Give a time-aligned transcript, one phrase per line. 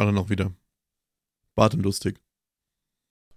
[0.00, 0.50] Alle noch wieder.
[1.54, 2.18] Bart und lustig.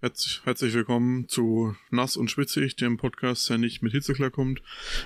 [0.00, 4.62] Herzlich, herzlich willkommen zu Nass und Schwitzig, dem Podcast, der nicht mit Hitze klarkommt.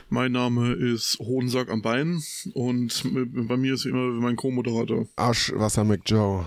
[0.09, 2.23] Mein Name ist Hohensack am Bein
[2.55, 3.03] und
[3.49, 5.09] bei mir ist immer mein Co-Moderator.
[5.17, 6.47] Arschwasser McJoe.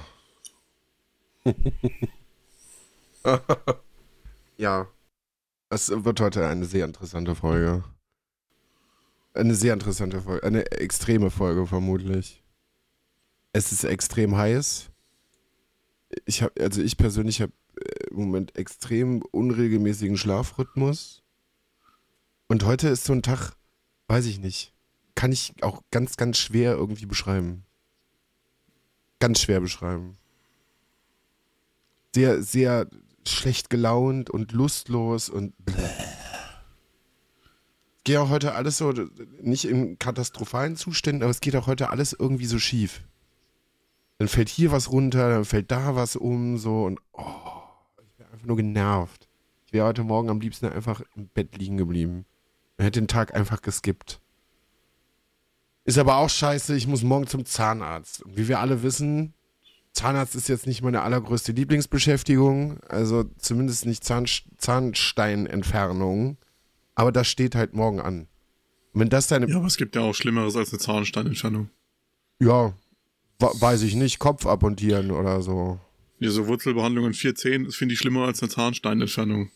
[4.58, 4.88] ja.
[5.70, 7.84] Es wird heute eine sehr interessante Folge.
[9.34, 10.48] Eine sehr interessante Folge.
[10.48, 12.42] Eine extreme Folge vermutlich.
[13.52, 14.91] Es ist extrem heiß
[16.26, 21.24] ich habe, also ich persönlich habe äh, im Moment extrem unregelmäßigen Schlafrhythmus.
[22.48, 23.54] Und heute ist so ein Tag,
[24.08, 24.74] weiß ich nicht,
[25.16, 27.64] kann ich auch ganz, ganz schwer irgendwie beschreiben.
[29.20, 30.18] Ganz schwer beschreiben.
[32.14, 32.88] Sehr, sehr
[33.26, 35.54] schlecht gelaunt und lustlos und.
[38.04, 38.92] Gehe auch heute alles so,
[39.42, 43.04] nicht in katastrophalen Zuständen, aber es geht auch heute alles irgendwie so schief
[44.22, 47.24] dann fällt hier was runter, dann fällt da was um, so und oh,
[48.04, 49.28] ich wäre einfach nur genervt.
[49.66, 52.28] Ich wäre heute Morgen am liebsten einfach im Bett liegen geblieben.
[52.78, 54.22] Man hätte den Tag einfach geskippt.
[55.86, 58.22] Ist aber auch scheiße, ich muss morgen zum Zahnarzt.
[58.22, 59.34] Und wie wir alle wissen,
[59.92, 64.28] Zahnarzt ist jetzt nicht meine allergrößte Lieblingsbeschäftigung, also zumindest nicht Zahn,
[64.58, 66.38] Zahnsteinentfernung.
[66.94, 68.28] Aber das steht halt morgen an.
[68.94, 69.50] Und wenn das deine.
[69.50, 71.72] Ja, aber es gibt ja auch Schlimmeres als eine Zahnsteinentfernung.
[72.38, 72.76] Ja,
[73.42, 75.80] weiß ich nicht, Kopf abmontieren oder so.
[76.20, 79.50] Ja, so Wurzelbehandlung in 410 finde ich schlimmer als eine Zahnsteinentfernung.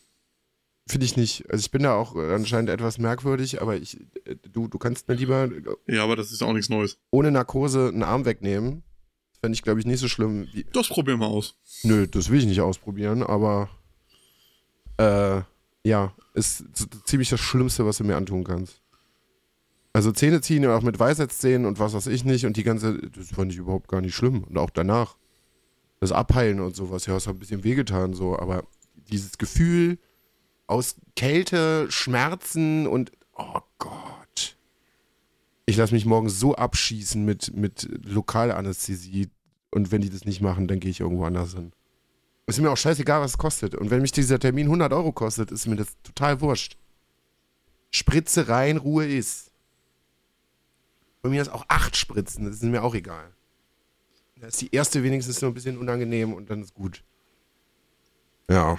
[0.88, 1.50] Finde ich nicht.
[1.50, 3.98] Also ich bin da auch anscheinend etwas merkwürdig, aber ich,
[4.52, 5.48] du, du kannst mir lieber.
[5.88, 6.98] Ja, aber das ist auch nichts Neues.
[7.10, 8.84] Ohne Narkose einen Arm wegnehmen.
[9.30, 10.48] Das fände ich, glaube ich, nicht so schlimm.
[10.52, 11.56] Wie das probieren wir aus.
[11.82, 13.68] Nö, das will ich nicht ausprobieren, aber
[14.96, 15.42] äh,
[15.84, 16.64] ja, ist
[17.04, 18.80] ziemlich das Schlimmste, was du mir antun kannst.
[19.96, 23.30] Also Zähne ziehen auch mit Weisheitszähnen und was weiß ich nicht und die ganze, das
[23.30, 24.44] fand ich überhaupt gar nicht schlimm.
[24.44, 25.16] Und auch danach.
[26.00, 28.64] Das Abheilen und sowas, ja, es hat ein bisschen wehgetan, so, aber
[29.10, 29.98] dieses Gefühl
[30.66, 34.58] aus Kälte, Schmerzen und, oh Gott.
[35.64, 39.30] Ich lasse mich morgen so abschießen mit, mit Lokalanästhesie
[39.70, 41.72] und wenn die das nicht machen, dann gehe ich irgendwo anders hin.
[42.44, 43.74] Ist mir auch scheißegal, was es kostet.
[43.74, 46.76] Und wenn mich dieser Termin 100 Euro kostet, ist mir das total wurscht.
[47.90, 49.52] Spritze rein, Ruhe ist.
[51.26, 53.32] Bei mir ist auch acht Spritzen, das ist mir auch egal.
[54.36, 57.02] Da ist die erste wenigstens noch ein bisschen unangenehm und dann ist gut.
[58.48, 58.78] Ja.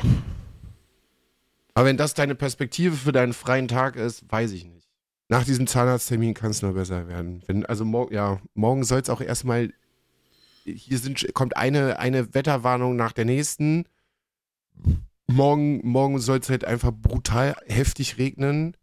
[1.74, 4.88] Aber wenn das deine Perspektive für deinen freien Tag ist, weiß ich nicht.
[5.28, 7.44] Nach diesem Zahnarzttermin kann es nur besser werden.
[7.48, 9.74] Wenn, also mor ja, morgen soll es auch erstmal.
[10.64, 13.84] Hier sind, kommt eine, eine Wetterwarnung nach der nächsten.
[15.28, 18.78] Morgen, morgen soll es halt einfach brutal heftig regnen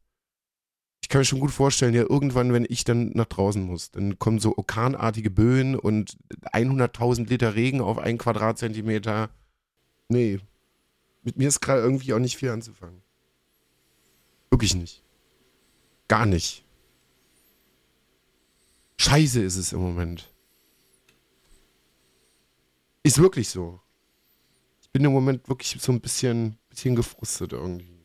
[1.04, 4.18] ich kann mir schon gut vorstellen, ja, irgendwann, wenn ich dann nach draußen muss, dann
[4.18, 6.16] kommen so orkanartige Böen und
[6.54, 9.28] 100.000 Liter Regen auf einen Quadratzentimeter.
[10.08, 10.40] Nee,
[11.22, 13.02] mit mir ist gerade irgendwie auch nicht viel anzufangen.
[14.48, 15.02] Wirklich nicht.
[16.08, 16.64] Gar nicht.
[18.96, 20.32] Scheiße ist es im Moment.
[23.02, 23.78] Ist wirklich so.
[24.80, 28.00] Ich bin im Moment wirklich so ein bisschen, bisschen gefrustet irgendwie.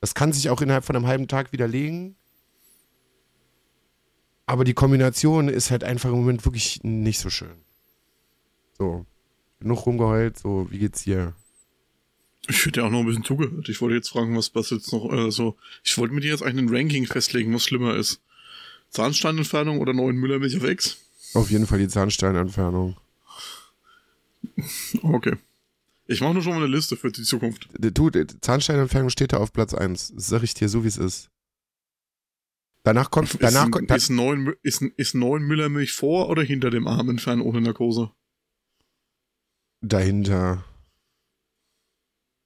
[0.00, 2.16] Das kann sich auch innerhalb von einem halben Tag widerlegen.
[4.46, 7.56] Aber die Kombination ist halt einfach im Moment wirklich nicht so schön.
[8.76, 9.06] So.
[9.60, 11.34] Genug rumgeheult, so, wie geht's dir?
[12.48, 13.68] Ich hätte ja auch noch ein bisschen zugehört.
[13.68, 16.42] Ich wollte jetzt fragen, was, was jetzt noch, äh, so, ich wollte mit dir jetzt
[16.42, 18.20] eigentlich ein Ranking festlegen, was schlimmer ist.
[18.90, 20.98] Zahnsteinentfernung oder neuen Müllermilch auf X?
[21.32, 22.96] Auf jeden Fall die Zahnsteinentfernung.
[25.02, 25.36] Okay.
[26.06, 27.68] Ich mache nur schon mal eine Liste für die Zukunft.
[27.72, 30.12] Du, Zahnsteinentfernung steht da auf Platz 1.
[30.14, 31.30] Das sag ich dir so, wie es ist.
[32.84, 33.42] Danach kommt.
[33.42, 37.62] Danach ist, ist, neun, ist, ist neun Müllermilch vor oder hinter dem Arm entfernen ohne
[37.62, 38.10] Narkose?
[39.80, 40.64] Dahinter.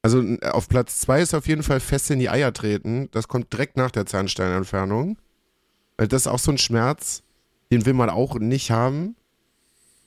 [0.02, 3.10] Also auf Platz 2 ist auf jeden Fall fest in die Eier treten.
[3.10, 5.18] Das kommt direkt nach der Zahnsteinentfernung.
[5.96, 7.24] Weil das ist auch so ein Schmerz,
[7.72, 9.16] den will man auch nicht haben.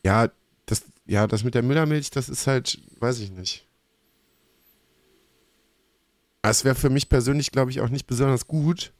[0.06, 0.32] Ja,
[0.66, 3.68] das, ja, das mit der Müllermilch, das ist halt, weiß ich nicht.
[6.42, 8.94] Es wäre für mich persönlich, glaube ich, auch nicht besonders gut,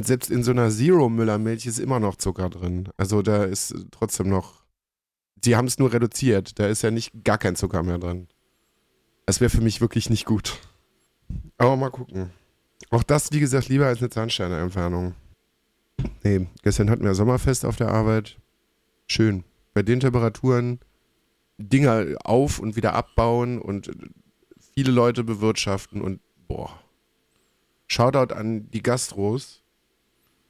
[0.00, 2.88] selbst in so einer Zero-Müllermilch ist immer noch Zucker drin.
[2.96, 4.62] Also da ist trotzdem noch.
[5.44, 6.58] Sie haben es nur reduziert.
[6.58, 8.28] Da ist ja nicht gar kein Zucker mehr drin.
[9.26, 10.58] Das wäre für mich wirklich nicht gut.
[11.58, 12.30] Aber mal gucken.
[12.90, 15.14] Auch das, wie gesagt, lieber als eine Zahnsteineentfernung.
[16.22, 18.38] Nee, gestern hatten wir Sommerfest auf der Arbeit.
[19.06, 19.44] Schön.
[19.74, 20.80] Bei den Temperaturen
[21.58, 23.90] Dinger auf und wieder abbauen und
[24.74, 26.78] viele Leute bewirtschaften und boah.
[27.86, 29.61] Shoutout an die Gastros.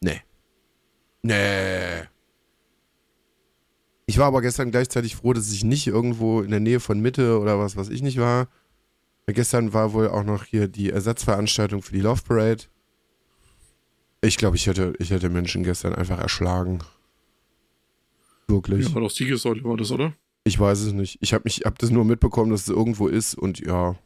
[0.03, 0.21] Nee.
[1.23, 2.09] Nee.
[4.07, 7.39] Ich war aber gestern gleichzeitig froh, dass ich nicht irgendwo in der Nähe von Mitte
[7.39, 8.49] oder was, was ich nicht war.
[9.27, 12.65] Gestern war wohl auch noch hier die Ersatzveranstaltung für die Love Parade.
[14.21, 16.81] Ich glaube, ich hätte, ich hätte Menschen gestern einfach erschlagen.
[18.49, 18.89] Wirklich.
[18.89, 20.13] Ja, war doch Siegessäule war das, oder?
[20.45, 21.19] Ich weiß es nicht.
[21.21, 23.97] Ich habe mich, hab das nur mitbekommen, dass es irgendwo ist und ja.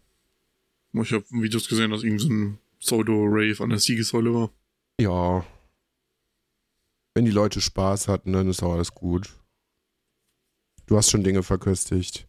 [0.92, 4.50] Ich habe Videos gesehen, dass irgend so ein Pseudo-Rave an der Siegessäule war.
[5.00, 5.44] Ja.
[7.16, 9.30] Wenn die Leute Spaß hatten, dann ist auch alles gut.
[10.84, 12.28] Du hast schon Dinge verköstigt.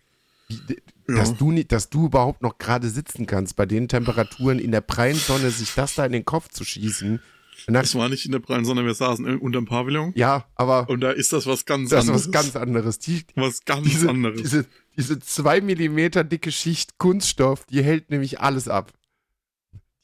[0.50, 1.16] Ja.
[1.18, 4.80] Dass, du nicht, dass du überhaupt noch gerade sitzen kannst, bei den Temperaturen in der
[4.80, 7.20] prallen Sonne, sich das da in den Kopf zu schießen.
[7.68, 10.14] Das war nicht in der Prallen, sondern wir saßen unterm Pavillon.
[10.16, 12.28] ja, aber Und da ist das was ganz das ist anderes.
[12.28, 13.00] was ganz anderes.
[13.00, 14.42] Die, was ganz diese, anderes.
[14.42, 18.94] diese, diese zwei Millimeter dicke Schicht Kunststoff, die hält nämlich alles ab.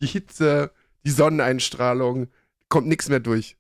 [0.02, 0.74] Die Hitze,
[1.06, 2.28] die Sonneneinstrahlung,
[2.68, 3.56] kommt nichts mehr durch.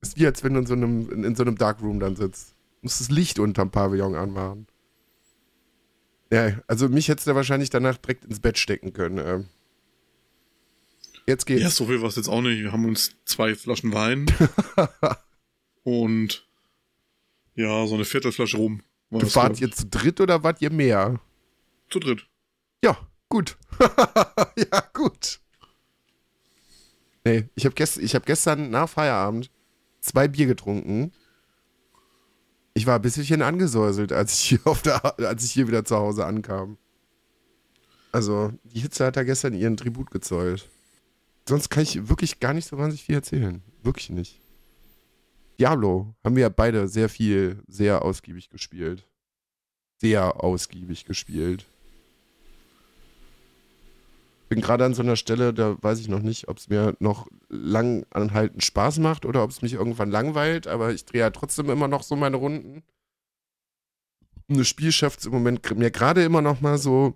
[0.00, 2.50] Ist wie als wenn du in so einem, in, in so einem Darkroom dann sitzt.
[2.50, 4.66] Du musst das Licht unterm Pavillon anmachen.
[6.32, 9.18] Ja, also mich hättest du wahrscheinlich danach direkt ins Bett stecken können.
[9.18, 9.48] ähm.
[11.26, 11.62] Jetzt geht's.
[11.62, 12.62] ja, so viel war es jetzt auch nicht.
[12.62, 14.26] Wir haben uns zwei Flaschen Wein
[15.84, 16.46] und
[17.54, 18.82] ja, so eine Viertelflasche rum.
[19.10, 21.20] Du wart ihr zu dritt oder wart ihr mehr?
[21.90, 22.26] zu dritt.
[22.82, 22.96] Ja,
[23.28, 23.58] gut.
[24.56, 25.40] ja, gut.
[27.24, 29.50] Nee, ich habe gest ich hab gestern nach Feierabend
[30.00, 31.12] zwei Bier getrunken.
[32.74, 35.96] Ich war ein bisschen angesäuselt, als ich hier, auf der, als ich hier wieder zu
[35.96, 36.78] Hause ankam.
[38.12, 40.68] Also, die Hitze hat da gestern ihren Tribut gezollt.
[41.48, 43.62] Sonst kann ich wirklich gar nicht so wahnsinnig viel erzählen.
[43.82, 44.40] Wirklich nicht.
[45.58, 49.06] Diablo haben wir beide sehr viel, sehr ausgiebig gespielt.
[49.98, 51.66] Sehr ausgiebig gespielt.
[54.50, 57.28] Bin gerade an so einer Stelle, da weiß ich noch nicht, ob es mir noch
[57.48, 61.70] lang anhaltend Spaß macht oder ob es mich irgendwann langweilt, aber ich drehe ja trotzdem
[61.70, 62.82] immer noch so meine Runden.
[64.48, 67.14] Und das Spiel schafft es im Moment mir gerade immer noch mal so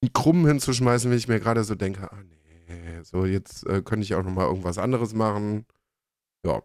[0.00, 4.04] einen Krumm hinzuschmeißen, wenn ich mir gerade so denke, ah nee, so jetzt äh, könnte
[4.04, 5.66] ich auch noch mal irgendwas anderes machen.
[6.46, 6.62] Ja.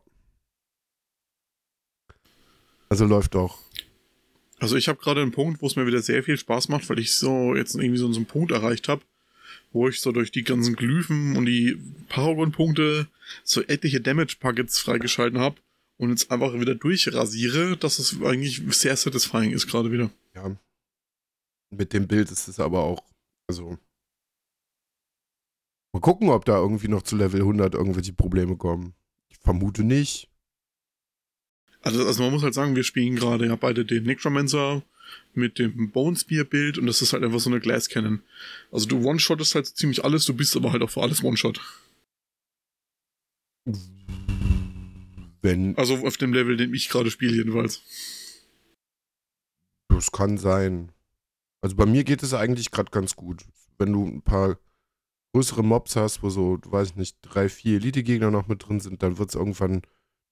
[2.88, 3.60] Also läuft doch.
[4.60, 7.00] Also ich habe gerade einen Punkt, wo es mir wieder sehr viel Spaß macht, weil
[7.00, 9.02] ich so jetzt irgendwie so, so einen Punkt erreicht habe,
[9.72, 11.78] wo ich so durch die ganzen Glyphen und die
[12.10, 13.08] Paragon-Punkte
[13.44, 15.58] so etliche Damage-Packets freigeschalten habe
[15.98, 20.10] und jetzt einfach wieder durchrasiere, dass es eigentlich sehr satisfying ist gerade wieder.
[20.36, 20.56] Ja.
[21.70, 23.04] Mit dem Bild ist es aber auch,
[23.48, 23.78] also.
[25.92, 28.94] Mal gucken, ob da irgendwie noch zu Level 100 irgendwelche Probleme kommen.
[29.30, 30.30] Ich vermute nicht.
[31.82, 34.84] Also, also man muss halt sagen, wir spielen gerade ja beide den Necromancer
[35.34, 38.22] mit dem Bonespear-Bild und das ist halt einfach so eine Glass Cannon.
[38.72, 41.60] Also du one-shottest halt ziemlich alles, du bist aber halt auch für alles One-Shot.
[45.42, 47.82] Wenn, Also auf dem Level, den ich gerade spiele jedenfalls.
[49.90, 50.92] das kann sein.
[51.62, 53.46] Also bei mir geht es eigentlich gerade ganz gut.
[53.78, 54.60] Wenn du ein paar
[55.34, 59.04] größere Mobs hast, wo so, du weiß nicht, drei, vier Elite-Gegner noch mit drin sind,
[59.04, 59.82] dann wird es irgendwann,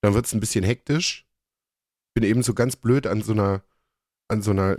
[0.02, 1.26] dann wird es ein bisschen hektisch.
[2.14, 3.64] Bin eben so ganz blöd an so einer,
[4.28, 4.78] an so einer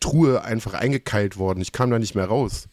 [0.00, 1.60] Truhe einfach eingekeilt worden.
[1.60, 2.68] Ich kam da nicht mehr raus.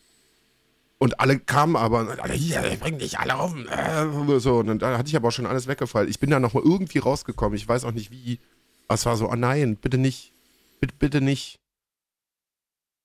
[0.97, 3.67] Und alle kamen aber, und alle, hier, bring dich alle um.
[3.67, 6.09] Äh, So, und dann da hatte ich aber auch schon alles weggefallen.
[6.09, 7.55] Ich bin da nochmal irgendwie rausgekommen.
[7.55, 8.39] Ich weiß auch nicht wie.
[8.87, 10.33] Aber es war so, oh nein, bitte nicht.
[10.81, 11.59] Bitte, bitte nicht.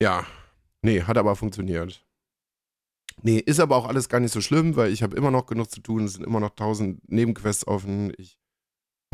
[0.03, 0.27] Ja.
[0.83, 2.05] Nee, hat aber funktioniert.
[3.23, 5.71] Nee, ist aber auch alles gar nicht so schlimm, weil ich habe immer noch genug
[5.71, 6.05] zu tun.
[6.05, 8.13] Es sind immer noch tausend Nebenquests offen.
[8.19, 8.39] Ich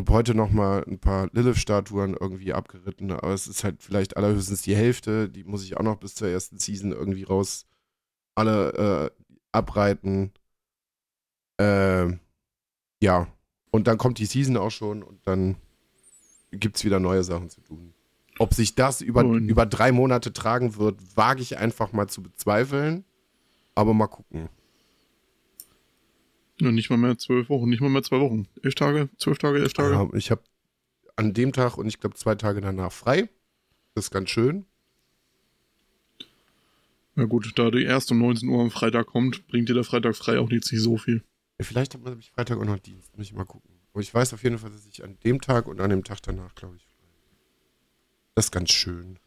[0.00, 4.62] habe heute noch mal ein paar Lilith-Statuen irgendwie abgeritten, aber es ist halt vielleicht allerhöchstens
[4.62, 5.28] die Hälfte.
[5.28, 7.66] Die muss ich auch noch bis zur ersten Season irgendwie raus
[8.34, 10.32] alle äh, abreiten.
[11.58, 12.12] Äh,
[13.02, 13.26] ja.
[13.70, 15.56] Und dann kommt die Season auch schon und dann
[16.50, 17.92] gibt es wieder neue Sachen zu tun.
[18.38, 22.22] Ob sich das über, Und- über drei Monate tragen wird, wage ich einfach mal zu
[22.22, 23.04] bezweifeln.
[23.74, 24.48] Aber mal gucken.
[26.60, 28.46] Ja, nicht mal mehr zwölf Wochen, nicht mal mehr zwei Wochen.
[28.62, 29.94] Elf Tage, zwölf Tage, elf Tage.
[29.94, 30.42] Ja, ich habe
[31.16, 33.28] an dem Tag und ich glaube zwei Tage danach frei.
[33.94, 34.66] Das ist ganz schön.
[37.16, 40.16] Ja gut, da die erst um 19 Uhr am Freitag kommt, bringt dir der Freitag
[40.16, 41.22] frei auch nicht so viel.
[41.58, 43.16] Ja, Vielleicht habe ich Freitag auch noch Dienst.
[43.16, 43.70] Muss ich mal gucken.
[43.92, 46.22] Aber ich weiß auf jeden Fall, dass ich an dem Tag und an dem Tag
[46.22, 47.08] danach, glaube ich, frei.
[48.34, 49.18] Das ist ganz schön.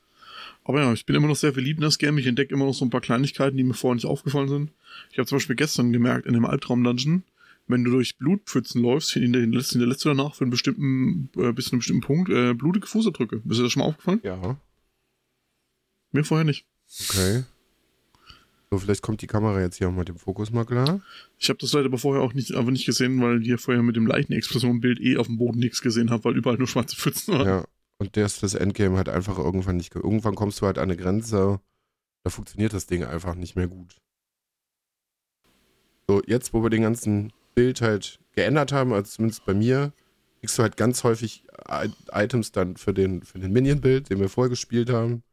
[0.65, 2.17] Aber ja, ich bin immer noch sehr verliebt in das Game.
[2.17, 4.71] Ich entdecke immer noch so ein paar Kleinigkeiten, die mir vorher nicht aufgefallen sind.
[5.11, 7.23] Ich habe zum Beispiel gestern gemerkt, in dem Albtraum-Dungeon,
[7.67, 11.29] wenn du durch Blutpfützen läufst, in der letzten, in der letzte danach für einen bestimmten,
[11.37, 13.41] äh, bis zu einem bestimmten Punkt, äh, blutige Fußabdrücke.
[13.47, 14.21] Ist dir das schon mal aufgefallen?
[14.23, 14.57] Ja,
[16.11, 16.65] Mir vorher nicht.
[17.09, 17.43] okay.
[18.69, 20.99] So, vielleicht kommt die Kamera jetzt hier auch mit dem Fokus mal klar.
[21.37, 23.95] Ich habe das leider aber vorher auch nicht, aber nicht gesehen, weil ich vorher mit
[23.95, 27.47] dem Leichenexplosion-Bild eh auf dem Boden nichts gesehen habe, weil überall nur schwarze Pfützen waren.
[27.47, 27.65] Ja.
[28.03, 29.95] Und ist das Endgame halt einfach irgendwann nicht.
[29.95, 31.61] Irgendwann kommst du halt an eine Grenze,
[32.25, 34.01] da funktioniert das Ding einfach nicht mehr gut.
[36.05, 39.93] So, jetzt, wo wir den ganzen Bild halt geändert haben, also zumindest bei mir,
[40.41, 41.47] kriegst du halt ganz häufig
[42.11, 45.23] Items dann für den, für den Minion-Bild, den wir vorher gespielt haben.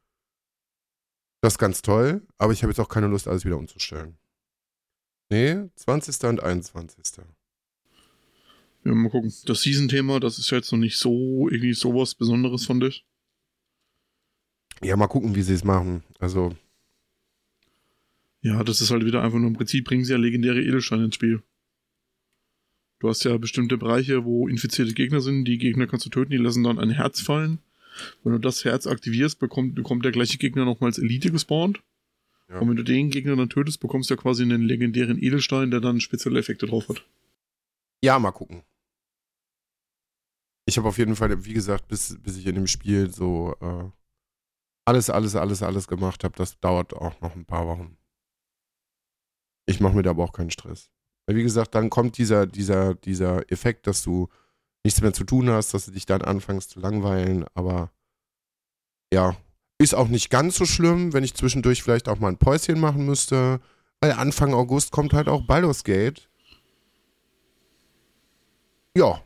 [1.40, 4.16] Das ist ganz toll, aber ich habe jetzt auch keine Lust, alles wieder umzustellen.
[5.28, 6.22] Nee, 20.
[6.28, 7.24] und 21.
[8.84, 9.32] Ja, mal gucken.
[9.46, 13.04] Das Season-Thema, das ist jetzt noch nicht so irgendwie sowas Besonderes von dich.
[14.82, 16.02] Ja, mal gucken, wie sie es machen.
[16.18, 16.54] Also.
[18.42, 21.14] Ja, das ist halt wieder einfach nur im Prinzip, bringen sie ja legendäre Edelsteine ins
[21.14, 21.42] Spiel.
[23.00, 25.44] Du hast ja bestimmte Bereiche, wo infizierte Gegner sind.
[25.44, 27.58] Die Gegner kannst du töten, die lassen dann ein Herz fallen.
[28.22, 31.82] Wenn du das Herz aktivierst, bekommt, bekommt der gleiche Gegner nochmals Elite gespawnt.
[32.48, 32.58] Ja.
[32.58, 35.80] Und wenn du den Gegner dann tötest, bekommst du ja quasi einen legendären Edelstein, der
[35.80, 37.04] dann spezielle Effekte drauf hat.
[38.02, 38.62] Ja, mal gucken.
[40.70, 43.90] Ich habe auf jeden Fall, wie gesagt, bis, bis ich in dem Spiel so äh,
[44.84, 47.96] alles, alles, alles, alles gemacht habe, das dauert auch noch ein paar Wochen.
[49.66, 50.88] Ich mache mir da aber auch keinen Stress.
[51.26, 54.28] Weil wie gesagt, dann kommt dieser, dieser, dieser Effekt, dass du
[54.84, 57.90] nichts mehr zu tun hast, dass du dich dann anfängst zu langweilen, aber
[59.12, 59.36] ja,
[59.78, 63.06] ist auch nicht ganz so schlimm, wenn ich zwischendurch vielleicht auch mal ein Päuschen machen
[63.06, 63.60] müsste,
[64.00, 66.30] weil Anfang August kommt halt auch Baldur's Gate.
[68.96, 69.20] Ja,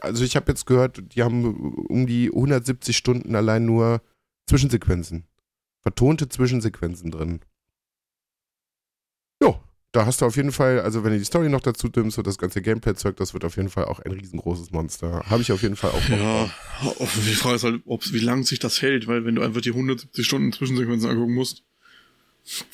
[0.00, 4.02] also ich habe jetzt gehört, die haben um die 170 Stunden allein nur
[4.46, 5.24] Zwischensequenzen.
[5.82, 7.40] Vertonte Zwischensequenzen drin.
[9.42, 9.60] Jo,
[9.92, 12.26] da hast du auf jeden Fall, also wenn du die Story noch dazu nimmst und
[12.26, 15.24] das ganze Gameplay-Zeug, das wird auf jeden Fall auch ein riesengroßes Monster.
[15.26, 16.18] Habe ich auf jeden Fall auch noch.
[16.18, 16.50] Ja,
[17.26, 19.70] die Frage ist halt, ob, wie lange sich das hält, weil wenn du einfach die
[19.70, 21.64] 170 Stunden Zwischensequenzen angucken musst,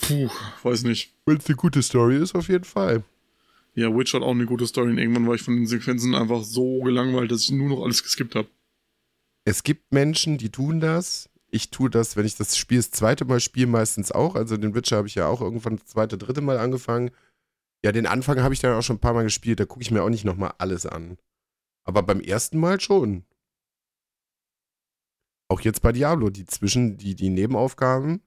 [0.01, 0.29] puh,
[0.63, 1.15] weiß nicht.
[1.25, 3.03] Wenn es eine gute Story ist, auf jeden Fall.
[3.77, 6.43] Ja, Witch hat auch eine gute Story und irgendwann war ich von den Sequenzen einfach
[6.43, 8.49] so gelangweilt, dass ich nur noch alles geskippt habe.
[9.45, 11.29] Es gibt Menschen, die tun das.
[11.51, 14.35] Ich tue das, wenn ich das Spiel das zweite Mal spiele, meistens auch.
[14.35, 17.11] Also den Witcher habe ich ja auch irgendwann das zweite, dritte Mal angefangen.
[17.85, 19.61] Ja, den Anfang habe ich dann auch schon ein paar Mal gespielt.
[19.61, 21.19] Da gucke ich mir auch nicht nochmal alles an.
[21.85, 23.25] Aber beim ersten Mal schon.
[25.49, 28.23] Auch jetzt bei Diablo, die Zwischen, die, die Nebenaufgaben,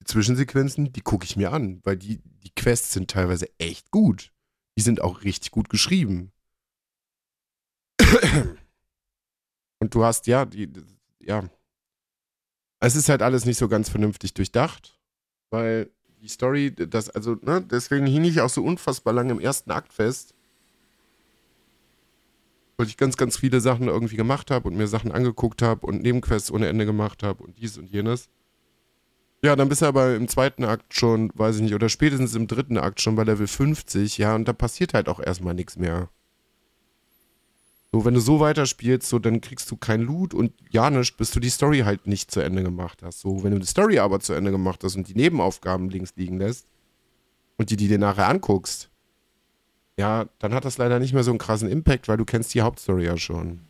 [0.00, 4.31] die Zwischensequenzen, die gucke ich mir an, weil die, die Quests sind teilweise echt gut.
[4.76, 6.32] Die sind auch richtig gut geschrieben.
[9.80, 10.72] Und du hast, ja, die,
[11.20, 11.48] ja.
[12.80, 14.98] Es ist halt alles nicht so ganz vernünftig durchdacht,
[15.50, 19.70] weil die Story, das, also, ne, deswegen hing ich auch so unfassbar lange im ersten
[19.72, 20.34] Akt fest.
[22.76, 26.02] Weil ich ganz, ganz viele Sachen irgendwie gemacht habe und mir Sachen angeguckt habe und
[26.02, 28.28] Nebenquests ohne Ende gemacht habe und dies und jenes.
[29.44, 32.46] Ja, dann bist du aber im zweiten Akt schon, weiß ich nicht, oder spätestens im
[32.46, 36.10] dritten Akt schon bei Level 50, ja, und da passiert halt auch erstmal nichts mehr.
[37.90, 41.32] So, wenn du so weiterspielst, so, dann kriegst du kein Loot und ja nicht, bis
[41.32, 43.20] du die Story halt nicht zu Ende gemacht hast.
[43.20, 46.38] So, wenn du die Story aber zu Ende gemacht hast und die Nebenaufgaben links liegen
[46.38, 46.66] lässt
[47.58, 48.90] und die, die dir nachher anguckst,
[49.98, 52.62] ja, dann hat das leider nicht mehr so einen krassen Impact, weil du kennst die
[52.62, 53.60] Hauptstory ja schon.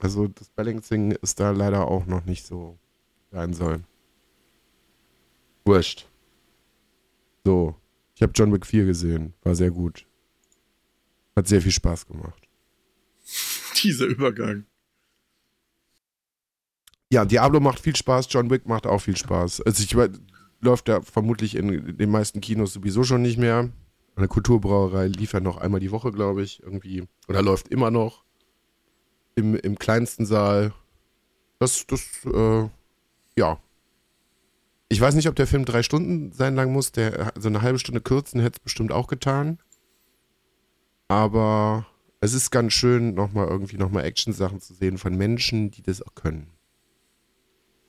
[0.00, 2.76] Also das Balancing ist da leider auch noch nicht so
[3.30, 3.84] sein sollen.
[5.64, 6.06] Wurscht.
[7.44, 7.74] So,
[8.14, 9.34] ich habe John Wick 4 gesehen.
[9.42, 10.06] War sehr gut.
[11.34, 12.48] Hat sehr viel Spaß gemacht.
[13.82, 14.66] Dieser Übergang.
[17.10, 19.60] Ja, Diablo macht viel Spaß, John Wick macht auch viel Spaß.
[19.62, 19.94] Also ich
[20.60, 23.70] läuft ja vermutlich in den meisten Kinos sowieso schon nicht mehr.
[24.14, 27.06] Eine Kulturbrauerei lief ja noch einmal die Woche, glaube ich, irgendwie.
[27.28, 28.24] Oder läuft immer noch.
[29.34, 30.72] Im, im kleinsten Saal.
[31.58, 32.68] Das, das, äh,
[33.36, 33.58] ja,
[34.92, 36.92] ich weiß nicht, ob der Film drei Stunden sein lang muss.
[36.92, 39.58] Der, so eine halbe Stunde kürzen hätte es bestimmt auch getan.
[41.08, 41.86] Aber
[42.20, 46.14] es ist ganz schön, nochmal irgendwie nochmal Action-Sachen zu sehen von Menschen, die das auch
[46.14, 46.50] können.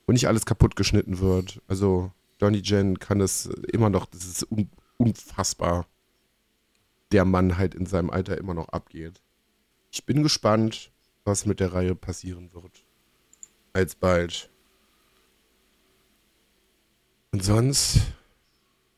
[0.06, 1.60] Und nicht alles kaputt geschnitten wird.
[1.68, 5.86] Also, Johnny Jen kann das immer noch, das ist un unfassbar.
[7.12, 9.20] Der Mann halt in seinem Alter immer noch abgeht.
[9.90, 10.90] Ich bin gespannt,
[11.24, 12.86] was mit der Reihe passieren wird.
[13.74, 14.50] Alsbald.
[17.34, 17.96] Und sonst,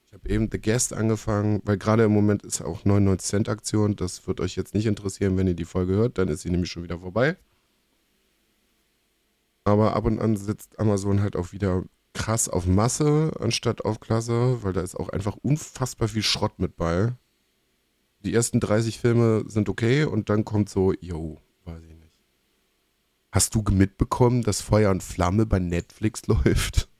[0.04, 3.96] ich habe eben The Guest angefangen, weil gerade im Moment ist auch 99 Cent Aktion.
[3.96, 6.70] Das wird euch jetzt nicht interessieren, wenn ihr die Folge hört, dann ist sie nämlich
[6.70, 7.38] schon wieder vorbei.
[9.64, 14.62] Aber ab und an sitzt Amazon halt auch wieder krass auf Masse anstatt auf Klasse,
[14.62, 17.14] weil da ist auch einfach unfassbar viel Schrott mit bei.
[18.20, 22.12] Die ersten 30 Filme sind okay und dann kommt so, yo, weiß ich nicht.
[23.32, 26.90] Hast du mitbekommen, dass Feuer und Flamme bei Netflix läuft?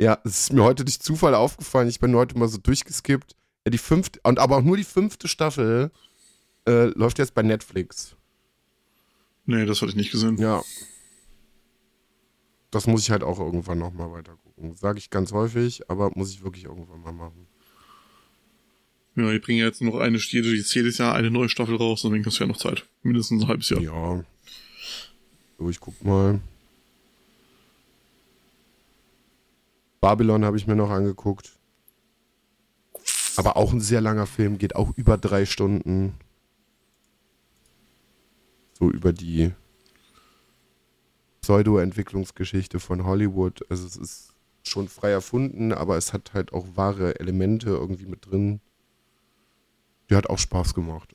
[0.00, 1.88] Ja, es ist mir heute durch Zufall aufgefallen.
[1.88, 3.34] Ich bin heute mal so durchgeskippt.
[3.64, 5.90] Ja, die fünfte, und aber auch nur die fünfte Staffel
[6.66, 8.16] äh, läuft jetzt bei Netflix.
[9.46, 10.36] Nee, das hatte ich nicht gesehen.
[10.36, 10.62] Ja.
[12.70, 14.74] Das muss ich halt auch irgendwann nochmal weiter gucken.
[14.76, 17.46] Sage ich ganz häufig, aber muss ich wirklich irgendwann mal machen.
[19.16, 22.24] Ja, die bringen ja jetzt noch eine, jedes, jedes Jahr eine neue Staffel raus, deswegen
[22.24, 22.86] hast du ja noch Zeit.
[23.02, 23.80] Mindestens ein halbes Jahr.
[23.80, 24.24] Ja.
[25.58, 26.40] So, ich guck mal.
[30.00, 31.58] Babylon habe ich mir noch angeguckt.
[33.36, 36.14] Aber auch ein sehr langer Film, geht auch über drei Stunden.
[38.72, 39.52] So über die
[41.40, 43.64] Pseudo-Entwicklungsgeschichte von Hollywood.
[43.70, 48.26] Also es ist schon frei erfunden, aber es hat halt auch wahre Elemente irgendwie mit
[48.26, 48.60] drin.
[50.10, 51.14] Die hat auch Spaß gemacht.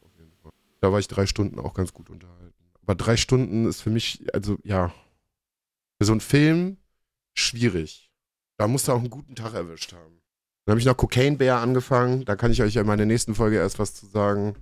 [0.81, 2.53] Da war ich drei Stunden auch ganz gut unterhalten.
[2.81, 4.93] Aber drei Stunden ist für mich, also ja,
[5.97, 6.77] für so einen Film
[7.33, 8.11] schwierig.
[8.63, 10.21] Da musst du auch einen guten Tag erwischt haben.
[10.63, 12.23] Dann habe ich noch Cocaine Bear angefangen.
[12.23, 14.55] Da kann ich euch ja in meiner nächsten Folge erst was zu sagen.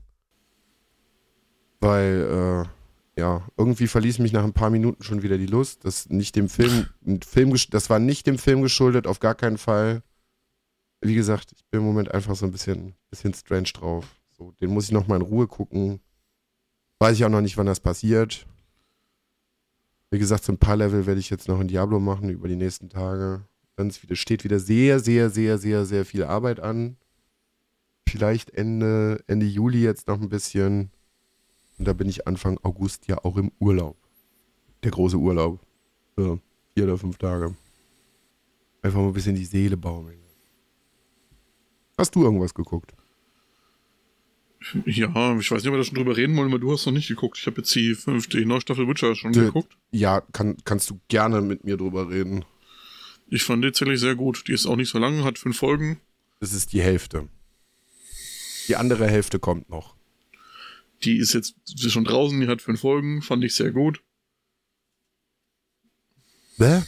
[1.82, 2.66] Weil,
[3.16, 5.86] äh, ja, irgendwie verließ mich nach ein paar Minuten schon wieder die Lust.
[5.86, 6.88] Das nicht dem Film,
[7.24, 10.02] Film, das war nicht dem Film geschuldet, auf gar keinen Fall.
[11.02, 14.08] Wie gesagt, ich bin im Moment einfach so ein bisschen, bisschen strange drauf.
[14.36, 16.00] So, den muss ich noch mal in Ruhe gucken.
[16.98, 18.48] Weiß ich auch noch nicht, wann das passiert.
[20.10, 22.56] Wie gesagt, so ein paar Level werde ich jetzt noch in Diablo machen über die
[22.56, 23.46] nächsten Tage.
[23.76, 26.98] Dann wieder, steht wieder sehr, sehr, sehr, sehr, sehr viel Arbeit an.
[28.08, 30.92] Vielleicht Ende, Ende Juli jetzt noch ein bisschen.
[31.78, 33.98] Und da bin ich Anfang August ja auch im Urlaub.
[34.84, 35.60] Der große Urlaub.
[36.16, 36.40] Für
[36.74, 37.56] vier oder fünf Tage.
[38.82, 40.20] Einfach mal ein bisschen die Seele baumeln.
[41.98, 42.94] Hast du irgendwas geguckt?
[44.86, 46.94] Ja, ich weiß nicht, ob wir da schon drüber reden wollen, aber du hast noch
[46.94, 47.38] nicht geguckt.
[47.40, 49.76] Ich habe jetzt die fünfte neue Staffel Witcher schon D geguckt.
[49.92, 52.46] Ja, kann, kannst du gerne mit mir drüber reden.
[53.34, 54.44] Ich fand die tatsächlich sehr gut.
[54.48, 56.00] Die ist auch nicht so lang, hat fünf Folgen.
[56.42, 57.30] Das ist die Hälfte.
[58.68, 59.96] Die andere Hälfte kommt noch.
[61.04, 64.02] Die ist jetzt die ist schon draußen, die hat fünf Folgen, fand ich sehr gut.
[66.58, 66.84] Hä?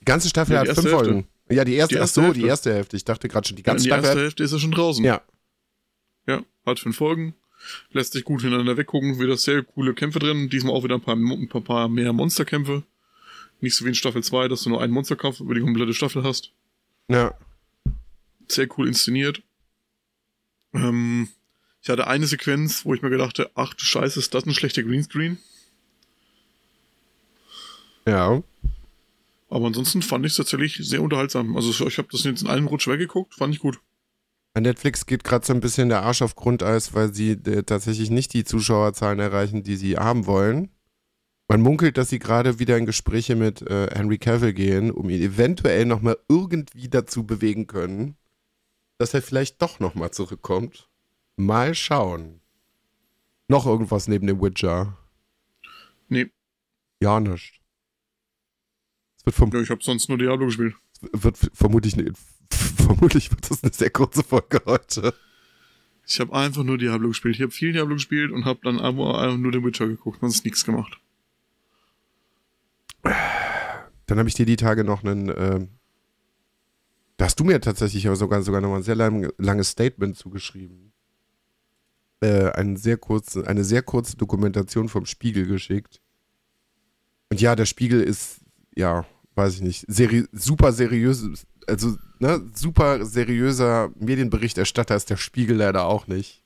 [0.00, 1.28] Die ganze Staffel Ja, die hat fünf erste Folgen.
[1.50, 2.40] Ja, die erste, Die ach erste so, Hälfte.
[2.40, 2.96] die erste Hälfte.
[2.96, 4.70] Ich dachte gerade schon, die Ja, ganze die Staffel erste hat, Hälfte ist ja schon
[4.72, 5.04] draußen.
[5.04, 5.22] Ja,
[6.26, 7.34] Ja, hat fünf Folgen.
[7.90, 9.18] Lässt sich gut hintereinander weggucken.
[9.18, 10.48] Wieder sehr coole Kämpfe drin.
[10.48, 12.84] Diesmal auch wieder ein paar, ein paar mehr Monsterkämpfe.
[13.60, 16.22] Nicht so wie in Staffel 2, dass du nur einen Monsterkampf über die komplette Staffel
[16.22, 16.52] hast.
[17.08, 17.34] ja.
[18.48, 19.42] Sehr cool inszeniert.
[20.72, 21.28] Ähm,
[21.82, 24.84] ich hatte eine Sequenz, wo ich mir gedachte, ach du Scheiße, ist das ein schlechter
[24.84, 25.38] Greenscreen?
[28.06, 28.42] Ja.
[29.48, 31.56] Aber ansonsten fand ich es tatsächlich sehr unterhaltsam.
[31.56, 33.80] Also ich habe das jetzt in einem Rutsch weggeguckt, fand ich gut.
[34.54, 38.10] Bei Netflix geht gerade so ein bisschen der Arsch auf Grundeis, weil sie äh, tatsächlich
[38.10, 40.70] nicht die Zuschauerzahlen erreichen, die sie haben wollen.
[41.48, 45.22] Man munkelt, dass sie gerade wieder in Gespräche mit äh, Henry Cavill gehen, um ihn
[45.22, 48.16] eventuell nochmal irgendwie dazu bewegen können,
[48.98, 50.88] dass er vielleicht doch nochmal zurückkommt.
[51.36, 52.40] Mal schauen.
[53.48, 54.98] Noch irgendwas neben dem Witcher?
[56.08, 56.30] Nee,
[57.00, 57.60] Ja, nicht.
[59.24, 60.74] Es wird, ja, ich habe sonst nur Diablo gespielt.
[61.12, 62.12] wird vermutlich, ne,
[62.50, 65.14] vermutlich wird das eine sehr kurze Folge heute.
[66.06, 67.36] Ich habe einfach nur Diablo gespielt.
[67.36, 70.64] Ich habe viel Diablo gespielt und habe dann einfach nur den Witcher geguckt, sonst nichts
[70.64, 71.00] gemacht.
[74.06, 75.68] Dann habe ich dir die Tage noch einen, ähm,
[77.16, 80.16] da hast du mir tatsächlich aber sogar, sogar noch mal ein sehr lang, langes Statement
[80.16, 80.92] zugeschrieben.
[82.20, 86.00] Äh, einen sehr kurzen, eine sehr kurze Dokumentation vom Spiegel geschickt.
[87.30, 88.40] Und ja, der Spiegel ist,
[88.74, 91.28] ja, weiß ich nicht, seri super seriös,
[91.66, 96.44] also, ne, super seriöser Medienberichterstatter ist der Spiegel leider auch nicht.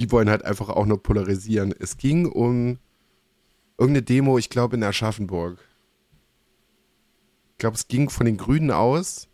[0.00, 1.74] Die wollen halt einfach auch nur polarisieren.
[1.78, 2.78] Es ging um
[3.78, 5.58] irgendeine Demo, ich glaube in Aschaffenburg.
[7.52, 9.28] Ich glaube, es ging von den Grünen aus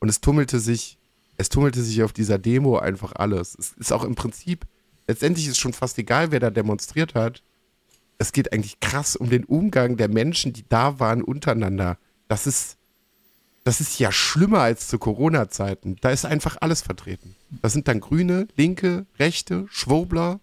[0.00, 0.98] und es tummelte sich,
[1.36, 3.56] es tummelte sich auf dieser Demo einfach alles.
[3.58, 4.66] Es ist auch im Prinzip,
[5.06, 7.42] letztendlich ist schon fast egal, wer da demonstriert hat.
[8.18, 11.98] Es geht eigentlich krass um den Umgang der Menschen, die da waren, untereinander.
[12.28, 12.78] Das ist,
[13.64, 15.96] das ist ja schlimmer als zu Corona-Zeiten.
[16.00, 17.36] Da ist einfach alles vertreten.
[17.62, 20.40] Da sind dann Grüne, Linke, Rechte, Schwurbler,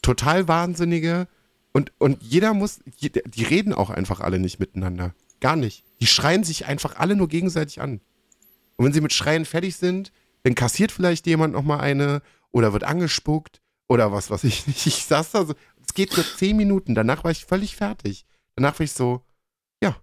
[0.00, 1.28] total Wahnsinnige.
[1.74, 5.12] Und, und jeder muss, die reden auch einfach alle nicht miteinander.
[5.40, 5.84] Gar nicht.
[6.00, 8.00] Die schreien sich einfach alle nur gegenseitig an.
[8.76, 10.12] Und wenn sie mit Schreien fertig sind,
[10.44, 14.86] dann kassiert vielleicht jemand nochmal eine oder wird angespuckt oder was weiß ich nicht.
[14.86, 18.24] Ich saß da so, es geht nur zehn Minuten, danach war ich völlig fertig.
[18.54, 19.22] Danach war ich so,
[19.82, 20.00] ja.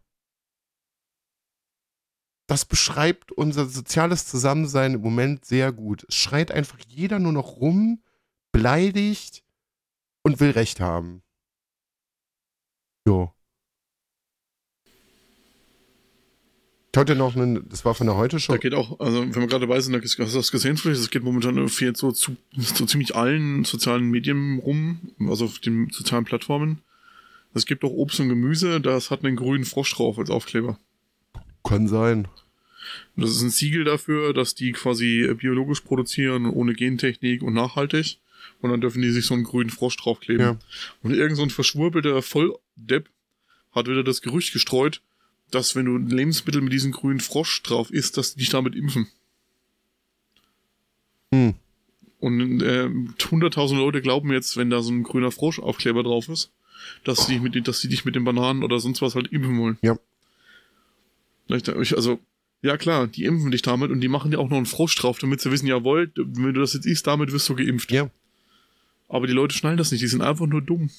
[2.47, 6.05] Das beschreibt unser soziales Zusammensein im Moment sehr gut.
[6.09, 8.03] Es schreit einfach jeder nur noch rum,
[8.51, 9.43] beleidigt
[10.21, 11.23] und will Recht haben.
[13.05, 13.33] Jo.
[16.93, 18.51] Ich hatte noch einen, das war von der Heute-Show.
[18.51, 20.99] Da geht auch, also wenn wir gerade dabei sind, da hast du das gesehen vielleicht,
[20.99, 25.59] es geht momentan irgendwie jetzt so zu so ziemlich allen sozialen Medien rum, also auf
[25.59, 26.81] den sozialen Plattformen.
[27.53, 30.77] Es gibt auch Obst und Gemüse, das hat einen grünen Frosch drauf als Aufkleber.
[31.63, 32.27] Kann sein.
[33.15, 38.19] Das ist ein Siegel dafür, dass die quasi biologisch produzieren, ohne Gentechnik und nachhaltig.
[38.61, 40.45] Und dann dürfen die sich so einen grünen Frosch draufkleben.
[40.45, 40.59] Ja.
[41.03, 42.21] Und irgend so ein verschwurbelter
[42.75, 43.09] Volldepp
[43.71, 45.01] hat wieder das Gerücht gestreut,
[45.49, 49.07] dass wenn du Lebensmittel mit diesem grünen Frosch drauf isst, dass die dich damit impfen.
[51.31, 51.55] Hm.
[52.19, 56.51] Und äh, 100.000 Leute glauben jetzt, wenn da so ein grüner Frosch-Aufkleber drauf ist,
[57.03, 59.77] dass sie, mit, dass dich mit den Bananen oder sonst was halt impfen wollen.
[59.81, 59.97] Ja.
[61.49, 62.19] Also,
[62.61, 65.17] ja klar, die impfen dich damit und die machen dir auch noch einen Frosch drauf,
[65.19, 67.91] damit sie wissen, jawohl, wenn du das jetzt isst, damit wirst du geimpft.
[67.91, 68.09] Ja.
[69.09, 70.89] Aber die Leute schnallen das nicht, die sind einfach nur dumm.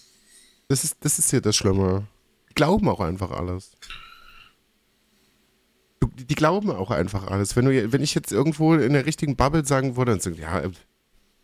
[0.68, 2.06] Das ist, das ist ja das Schlimme.
[2.50, 3.72] Die glauben auch einfach alles.
[6.02, 7.56] Die, die glauben auch einfach alles.
[7.56, 10.62] Wenn, du, wenn ich jetzt irgendwo in der richtigen Bubble sagen würde, dann sagen, ja,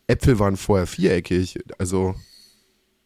[0.06, 1.58] Äpfel waren vorher viereckig.
[1.78, 2.14] Also,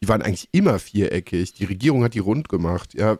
[0.01, 1.53] die waren eigentlich immer viereckig.
[1.53, 2.93] Die Regierung hat die rund gemacht.
[2.93, 3.19] Ja.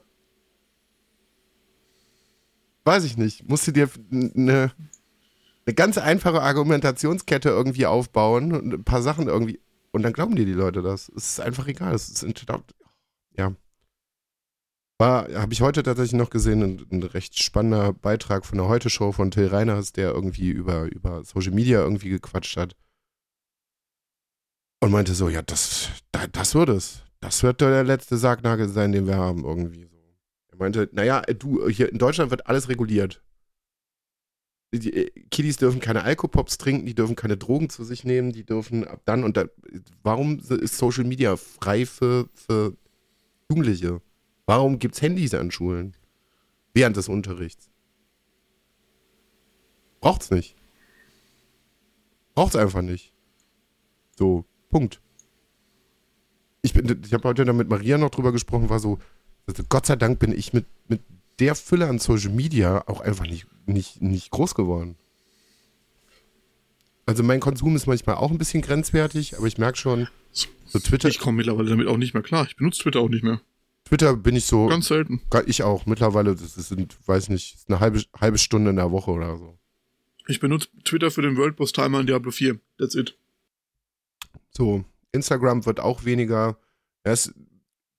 [2.85, 3.47] Weiß ich nicht.
[3.47, 4.71] Musst du dir eine,
[5.65, 9.59] eine ganz einfache Argumentationskette irgendwie aufbauen und ein paar Sachen irgendwie.
[9.91, 11.09] Und dann glauben dir die Leute das.
[11.15, 11.93] Es ist einfach egal.
[11.93, 12.23] Es ist
[13.37, 13.55] ja.
[14.99, 19.11] War, habe ich heute tatsächlich noch gesehen, ein, ein, recht spannender Beitrag von der Heute-Show
[19.11, 22.75] von Till Reiners, der irgendwie über, über Social Media irgendwie gequatscht hat.
[24.81, 25.89] Und meinte so, ja, das,
[26.31, 27.03] das wird es.
[27.21, 29.97] Das wird der letzte Sargnagel sein, den wir haben, irgendwie so.
[30.51, 33.23] Er meinte, naja, du, hier in Deutschland wird alles reguliert.
[34.73, 38.85] Die Kiddies dürfen keine Alkopops trinken, die dürfen keine Drogen zu sich nehmen, die dürfen
[38.85, 39.45] ab dann und da,
[40.01, 42.75] warum ist Social Media frei für, für
[43.53, 44.01] Jugendliche?
[44.47, 45.95] Warum gibt es Handys an Schulen?
[46.73, 47.69] Während des Unterrichts?
[50.01, 50.55] Braucht's nicht.
[52.33, 53.13] Braucht's einfach nicht.
[54.17, 55.01] So, Punkt.
[56.63, 58.97] Ich, ich habe heute da mit Maria noch drüber gesprochen, war so,
[59.45, 61.01] also Gott sei Dank bin ich mit, mit
[61.39, 64.95] der Fülle an Social Media auch einfach nicht, nicht, nicht groß geworden.
[67.05, 70.07] Also mein Konsum ist manchmal auch ein bisschen grenzwertig, aber ich merke schon,
[70.65, 71.09] so Twitter.
[71.09, 72.45] Ich komme mittlerweile damit auch nicht mehr klar.
[72.47, 73.41] Ich benutze Twitter auch nicht mehr.
[73.85, 74.67] Twitter bin ich so.
[74.67, 75.21] Ganz selten.
[75.45, 75.85] Ich auch.
[75.85, 79.57] Mittlerweile, das sind, weiß nicht, eine halbe, halbe Stunde in der Woche oder so.
[80.27, 82.59] Ich benutze Twitter für den World Boss Timer in Diablo 4.
[82.77, 83.17] That's it.
[84.51, 86.57] So, Instagram wird auch weniger.
[87.03, 87.33] Das,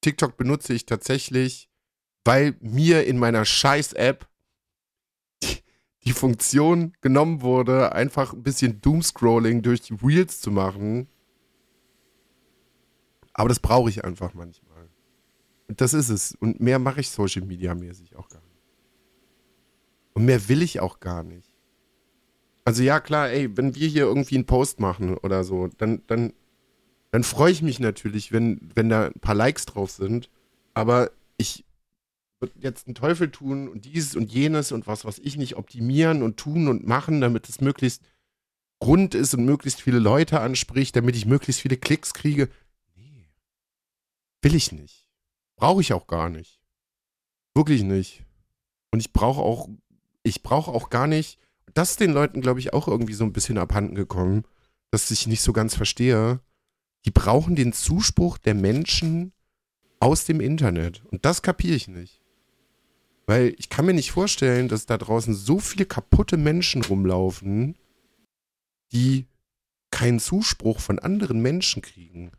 [0.00, 1.68] TikTok benutze ich tatsächlich,
[2.24, 4.26] weil mir in meiner Scheiß-App
[6.06, 11.08] die, Funktion genommen wurde, einfach ein bisschen Doomscrolling durch die Reels zu machen.
[13.32, 14.88] Aber das brauche ich einfach manchmal.
[15.68, 16.34] Das ist es.
[16.34, 18.62] Und mehr mache ich Social Media mäßig auch gar nicht.
[20.12, 21.50] Und mehr will ich auch gar nicht.
[22.64, 26.32] Also ja, klar, ey, wenn wir hier irgendwie einen Post machen oder so, dann, dann,
[27.10, 30.30] dann freue ich mich natürlich, wenn, wenn da ein paar Likes drauf sind.
[30.72, 31.63] Aber ich
[32.60, 36.36] jetzt einen Teufel tun und dieses und jenes und was, was ich nicht optimieren und
[36.36, 38.02] tun und machen, damit es möglichst
[38.82, 42.48] rund ist und möglichst viele Leute anspricht, damit ich möglichst viele Klicks kriege.
[44.42, 45.08] Will ich nicht.
[45.56, 46.60] Brauche ich auch gar nicht.
[47.54, 48.24] Wirklich nicht.
[48.90, 49.68] Und ich brauche auch,
[50.22, 51.38] ich brauche auch gar nicht,
[51.72, 54.44] das ist den Leuten, glaube ich, auch irgendwie so ein bisschen abhanden gekommen,
[54.90, 56.40] dass ich nicht so ganz verstehe.
[57.04, 59.32] Die brauchen den Zuspruch der Menschen
[59.98, 61.04] aus dem Internet.
[61.06, 62.23] Und das kapiere ich nicht.
[63.26, 67.76] Weil ich kann mir nicht vorstellen, dass da draußen so viele kaputte Menschen rumlaufen,
[68.92, 69.26] die
[69.90, 72.32] keinen Zuspruch von anderen Menschen kriegen.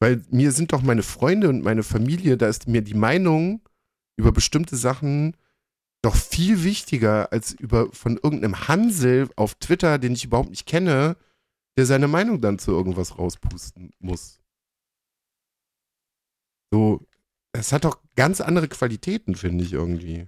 [0.00, 3.60] Weil mir sind doch meine Freunde und meine Familie, da ist mir die Meinung
[4.16, 5.36] über bestimmte Sachen
[6.02, 11.16] doch viel wichtiger als über von irgendeinem Hansel auf Twitter, den ich überhaupt nicht kenne,
[11.76, 14.40] der seine Meinung dann zu irgendwas rauspusten muss.
[16.72, 17.06] So,
[17.52, 20.26] es hat doch ganz andere Qualitäten, finde ich irgendwie.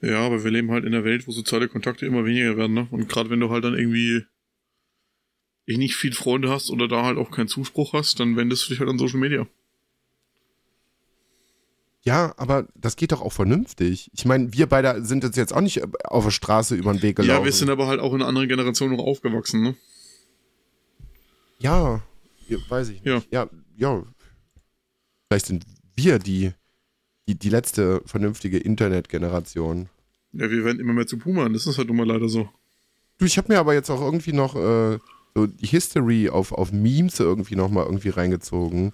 [0.00, 2.88] Ja, aber wir leben halt in einer Welt, wo soziale Kontakte immer weniger werden, ne?
[2.90, 4.24] Und gerade wenn du halt dann irgendwie
[5.66, 8.68] eh nicht viel Freunde hast oder da halt auch keinen Zuspruch hast, dann wendest du
[8.70, 9.46] dich halt an Social Media.
[12.02, 14.10] Ja, aber das geht doch auch vernünftig.
[14.12, 17.38] Ich meine, wir beide sind jetzt auch nicht auf der Straße über den Weg gelaufen.
[17.38, 19.74] Ja, wir sind aber halt auch in einer anderen Generation noch aufgewachsen, ne?
[21.58, 22.02] Ja,
[22.68, 23.06] weiß ich nicht.
[23.06, 24.04] Ja, ja, ja.
[25.30, 25.64] Vielleicht sind
[25.94, 26.52] wir die,
[27.28, 29.88] die, die letzte vernünftige Internetgeneration.
[30.32, 32.48] Ja, wir werden immer mehr zu Pummern, das ist halt nun mal leider so.
[33.18, 34.98] Du, ich habe mir aber jetzt auch irgendwie noch äh,
[35.34, 38.92] so die History auf, auf Memes irgendwie nochmal irgendwie reingezogen.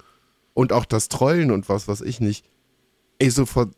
[0.53, 2.45] Und auch das Trollen und was, was ich nicht.
[3.19, 3.69] Ey, so vor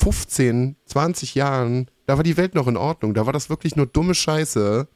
[0.00, 3.14] 15, 20 Jahren, da war die Welt noch in Ordnung.
[3.14, 4.88] Da war das wirklich nur dumme Scheiße.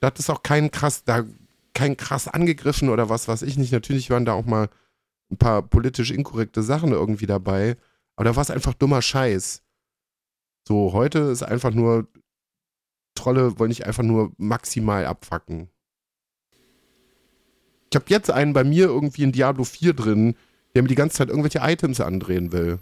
[0.00, 1.24] Da hat es auch keinen krass, da
[1.74, 3.72] kein krass angegriffen oder was, was ich nicht.
[3.72, 4.68] Natürlich waren da auch mal
[5.30, 7.76] ein paar politisch inkorrekte Sachen irgendwie dabei.
[8.16, 9.62] Aber da war es einfach dummer Scheiß.
[10.66, 12.06] So, heute ist einfach nur,
[13.14, 15.68] Trolle wollen nicht einfach nur maximal abfacken.
[17.90, 20.36] Ich habe jetzt einen bei mir irgendwie in Diablo 4 drin,
[20.74, 22.78] der mir die ganze Zeit irgendwelche Items andrehen will.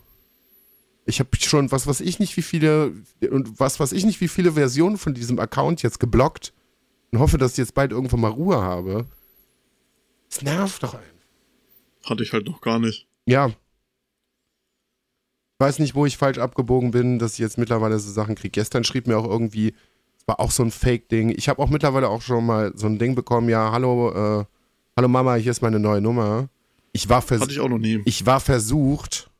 [1.06, 2.92] Ich habe schon was, was ich nicht wie viele
[3.30, 6.52] und was, was ich nicht wie viele Versionen von diesem Account jetzt geblockt
[7.10, 9.06] und hoffe, dass ich jetzt bald irgendwann mal Ruhe habe.
[10.30, 11.17] Es nervt doch einfach.
[12.08, 13.06] Hatte ich halt noch gar nicht.
[13.26, 13.48] Ja.
[13.48, 13.54] Ich
[15.60, 18.52] weiß nicht, wo ich falsch abgebogen bin, dass ich jetzt mittlerweile so Sachen kriege.
[18.52, 19.74] Gestern schrieb mir auch irgendwie,
[20.16, 21.30] es war auch so ein Fake-Ding.
[21.36, 24.44] Ich habe auch mittlerweile auch schon mal so ein Ding bekommen, ja, hallo, äh,
[24.96, 26.48] hallo Mama, hier ist meine neue Nummer.
[26.92, 28.00] Ich war, vers Hatte ich auch noch nie.
[28.04, 29.30] ich war versucht,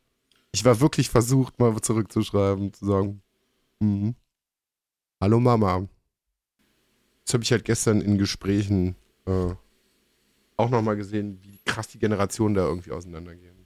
[0.53, 3.23] ich war wirklich versucht, mal zurückzuschreiben, zu sagen,
[3.79, 4.15] mhm.
[5.21, 5.89] hallo Mama.
[7.25, 9.55] Das habe ich halt gestern in Gesprächen äh,
[10.59, 13.57] auch nochmal gesehen, wie krass die Generationen da irgendwie auseinandergehen.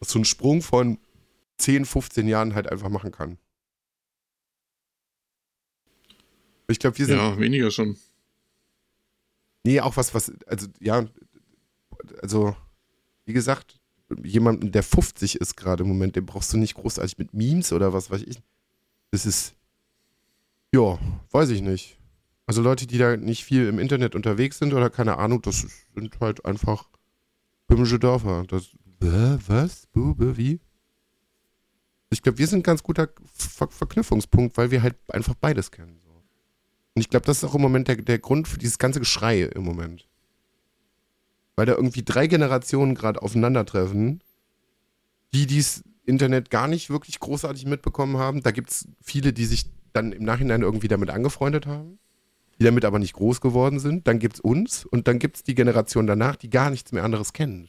[0.00, 0.98] Dass so ein Sprung von
[1.58, 3.38] 10, 15 Jahren halt einfach machen kann.
[6.68, 7.18] Ich glaube, wir sind.
[7.18, 7.96] Ja, weniger schon.
[9.64, 11.06] Nee, auch was, was, also, ja,
[12.22, 12.56] also,
[13.24, 13.80] wie gesagt,
[14.22, 17.92] jemanden, der 50 ist gerade im Moment, den brauchst du nicht großartig mit Memes oder
[17.92, 18.38] was weiß ich.
[19.10, 19.54] Das ist,
[20.72, 20.98] ja,
[21.32, 21.95] weiß ich nicht.
[22.46, 26.18] Also Leute, die da nicht viel im Internet unterwegs sind oder keine Ahnung, das sind
[26.20, 26.88] halt einfach
[27.66, 28.44] böhmische Dörfer.
[28.46, 28.68] Das,
[29.02, 29.86] Hä, was?
[29.88, 30.60] Bube, wie?
[32.10, 36.00] Ich glaube, wir sind ein ganz guter Ver Verknüpfungspunkt, weil wir halt einfach beides kennen.
[36.04, 36.10] So.
[36.10, 39.42] Und ich glaube, das ist auch im Moment der, der Grund für dieses ganze Geschrei
[39.42, 40.08] im Moment.
[41.56, 44.22] Weil da irgendwie drei Generationen gerade aufeinandertreffen,
[45.34, 48.42] die dieses Internet gar nicht wirklich großartig mitbekommen haben.
[48.42, 51.98] Da gibt es viele, die sich dann im Nachhinein irgendwie damit angefreundet haben,
[52.58, 54.06] die damit aber nicht groß geworden sind.
[54.06, 57.04] Dann gibt es uns und dann gibt es die Generation danach, die gar nichts mehr
[57.04, 57.68] anderes kennen.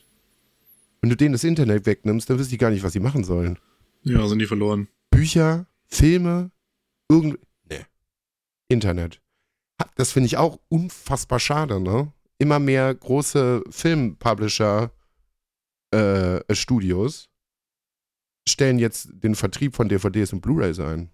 [1.01, 3.59] Wenn du denen das Internet wegnimmst, dann wissen die gar nicht, was sie machen sollen.
[4.03, 4.87] Ja, sind die verloren.
[5.09, 6.51] Bücher, Filme,
[7.09, 7.39] irgend.
[7.69, 7.85] Nee.
[8.67, 9.21] Internet.
[9.95, 12.11] Das finde ich auch unfassbar schade, ne?
[12.39, 14.91] Immer mehr große Filmpublisher,
[15.91, 16.39] äh,
[18.47, 21.09] stellen jetzt den Vertrieb von DVDs und Blu-rays ein.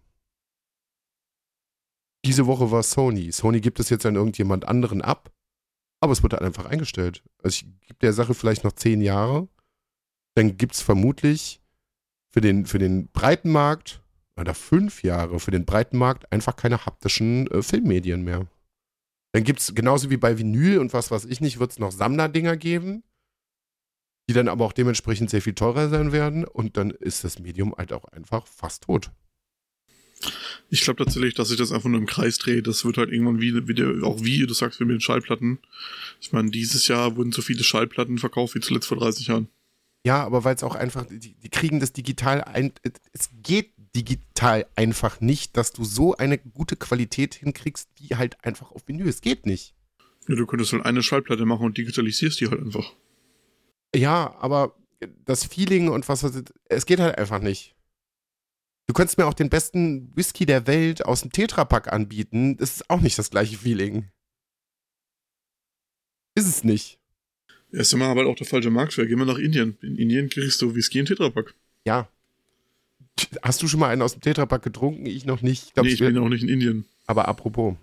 [2.25, 3.31] Diese Woche war Sony.
[3.31, 5.31] Sony gibt es jetzt an irgendjemand anderen ab,
[5.99, 7.23] aber es wird halt einfach eingestellt.
[7.41, 9.47] Also ich gebe der Sache vielleicht noch zehn Jahre,
[10.35, 11.61] dann gibt es vermutlich
[12.31, 14.01] für den, für den breiten Markt
[14.39, 18.47] oder fünf Jahre für den breiten Markt einfach keine haptischen äh, Filmmedien mehr.
[19.33, 21.91] Dann gibt es genauso wie bei Vinyl und was weiß ich nicht, wird es noch
[21.91, 23.03] Sammlerdinger geben,
[24.29, 27.75] die dann aber auch dementsprechend sehr viel teurer sein werden und dann ist das Medium
[27.75, 29.11] halt auch einfach fast tot.
[30.69, 32.67] Ich glaube tatsächlich, dass sich das einfach nur im Kreis dreht.
[32.67, 35.59] Das wird halt irgendwann wie, wie der, auch wie du sagst, wie mit den Schallplatten.
[36.21, 39.47] Ich meine, dieses Jahr wurden so viele Schallplatten verkauft wie zuletzt vor 30 Jahren.
[40.05, 42.73] Ja, aber weil es auch einfach, die, die kriegen das digital ein,
[43.13, 48.71] es geht digital einfach nicht, dass du so eine gute Qualität hinkriegst, wie halt einfach
[48.71, 49.07] auf Vinyl.
[49.07, 49.75] Es geht nicht.
[50.27, 52.93] Ja, du könntest halt eine Schallplatte machen und digitalisierst die halt einfach.
[53.95, 54.75] Ja, aber
[55.25, 57.72] das Feeling und was, ich, es geht halt einfach nicht.
[58.85, 62.57] Du könntest mir auch den besten Whisky der Welt aus dem Tetrapack anbieten.
[62.57, 64.09] Das ist auch nicht das gleiche Feeling.
[66.35, 66.99] Ist es nicht.
[67.71, 69.07] Erst einmal aber halt auch der falsche Markt für.
[69.07, 69.77] Gehen wir nach Indien.
[69.81, 71.53] In Indien kriegst du Whisky in Tetrapack.
[71.85, 72.09] Ja.
[73.41, 75.05] Hast du schon mal einen aus dem Tetrapack getrunken?
[75.05, 75.67] Ich noch nicht.
[75.67, 76.85] Ich glaub, nee, ich ich bin auch nicht in Indien.
[77.05, 77.75] Aber apropos.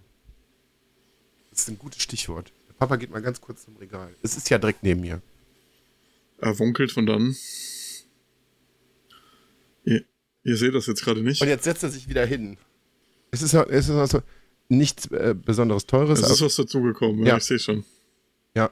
[1.50, 2.52] Das ist ein gutes Stichwort.
[2.68, 4.14] Der Papa geht mal ganz kurz zum Regal.
[4.22, 5.22] Es ist ja direkt neben mir.
[6.38, 7.36] Er wonkelt von dann.
[10.44, 11.40] Ihr, seht das jetzt gerade nicht.
[11.42, 12.56] Und jetzt setzt er sich wieder hin.
[13.30, 14.22] Es ist, ja- es ist also
[14.68, 16.20] nichts äh, besonderes Teures.
[16.20, 17.24] Es ist was dazugekommen.
[17.26, 17.36] Ja.
[17.36, 17.84] Ich sehe schon.
[18.54, 18.70] ja.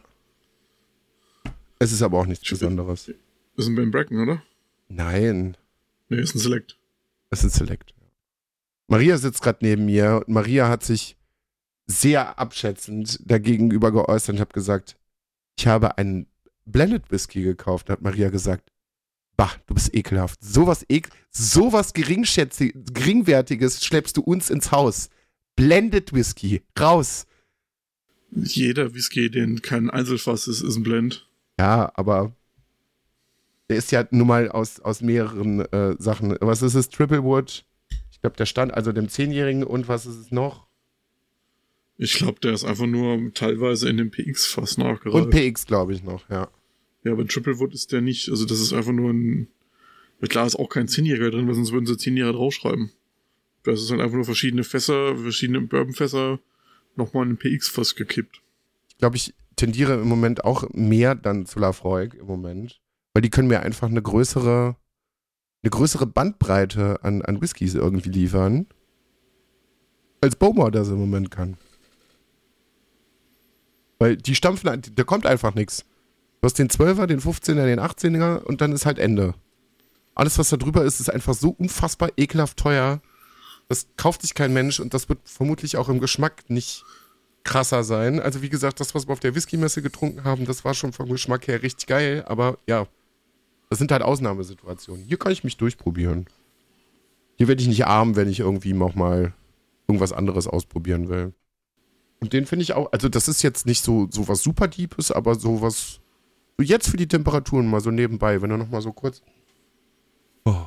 [1.81, 3.07] Es ist aber auch nichts Besonderes.
[3.07, 4.43] Das ist ein Ben Bracken, oder?
[4.89, 5.57] Nein,
[6.09, 6.77] Nee, ist ein Select.
[7.31, 7.95] es ist ein Select.
[8.89, 11.17] Maria sitzt gerade neben mir und Maria hat sich
[11.87, 14.97] sehr abschätzend dagegenüber geäußert und hat gesagt,
[15.59, 16.27] ich habe einen
[16.65, 17.89] Blended Whisky gekauft.
[17.89, 18.73] Da hat Maria gesagt,
[19.39, 20.45] bah, du bist ekelhaft.
[20.45, 25.09] Sowas ek sowas geringwertiges schleppst du uns ins Haus.
[25.57, 27.27] Blended Whisky, raus.
[28.31, 31.27] Jeder Whisky, den kein Einzelfass ist, ist ein Blend.
[31.59, 32.37] Ja, aber
[33.71, 36.37] der ist ja nun mal aus, aus mehreren äh, Sachen.
[36.41, 36.91] Was ist es?
[36.91, 37.65] Triple Wood?
[38.11, 40.67] Ich glaube, der stand also dem Zehnjährigen und was ist es noch?
[41.97, 45.27] Ich glaube, der ist einfach nur teilweise in dem PX-Fass nachgereift.
[45.27, 46.49] Und PX, glaube ich, noch, ja.
[47.05, 48.29] Ja, aber in Triplewood ist der nicht.
[48.29, 49.49] Also das ist einfach nur ein.
[50.29, 52.91] Klar ist auch kein Zehnjähriger drin, weil sonst würden sie Zehnjähriger draufschreiben.
[53.63, 56.41] Das ist halt einfach nur verschiedene Fässer, verschiedene Bourbonfässer
[56.97, 58.41] nochmal in ein PX-Fass gekippt.
[58.89, 62.81] Ich glaube, ich tendiere im Moment auch mehr dann zu Lafroig im Moment.
[63.15, 64.77] Weil die können mir einfach eine größere
[65.63, 68.67] eine größere Bandbreite an, an Whiskys irgendwie liefern,
[70.21, 71.57] als Bowmore das im Moment kann.
[73.99, 75.85] Weil die stampfen, ein- da kommt einfach nichts.
[76.41, 79.35] Du hast den 12er, den 15er, den 18er und dann ist halt Ende.
[80.15, 83.01] Alles, was da drüber ist, ist einfach so unfassbar ekelhaft teuer.
[83.69, 86.85] Das kauft sich kein Mensch und das wird vermutlich auch im Geschmack nicht
[87.45, 88.21] krasser sein.
[88.21, 91.09] Also wie gesagt, das, was wir auf der Whisky-Messe getrunken haben, das war schon vom
[91.09, 92.87] Geschmack her richtig geil, aber ja,
[93.71, 95.05] das sind halt Ausnahmesituationen.
[95.05, 96.27] Hier kann ich mich durchprobieren.
[97.37, 99.33] Hier werde ich nicht arm, wenn ich irgendwie noch mal
[99.87, 101.33] irgendwas anderes ausprobieren will.
[102.21, 105.13] Und den finde ich auch, also das ist jetzt nicht so, so was super Deepes,
[105.13, 106.01] aber so was, so
[106.63, 109.23] jetzt für die Temperaturen mal so nebenbei, wenn er noch mal so kurz.
[110.45, 110.67] Oh.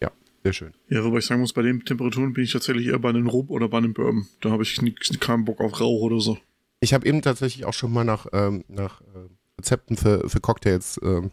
[0.00, 0.10] Ja,
[0.42, 0.74] sehr schön.
[0.88, 3.50] Ja, wobei ich sagen muss, bei den Temperaturen bin ich tatsächlich eher bei einem Rum
[3.50, 4.26] oder bei einem Bourbon.
[4.40, 4.80] Da habe ich
[5.20, 6.38] keinen Bock auf Rauch oder so.
[6.80, 9.28] Ich habe eben tatsächlich auch schon mal nach, ähm, nach äh,
[9.58, 11.30] Rezepten für, für Cocktails ähm,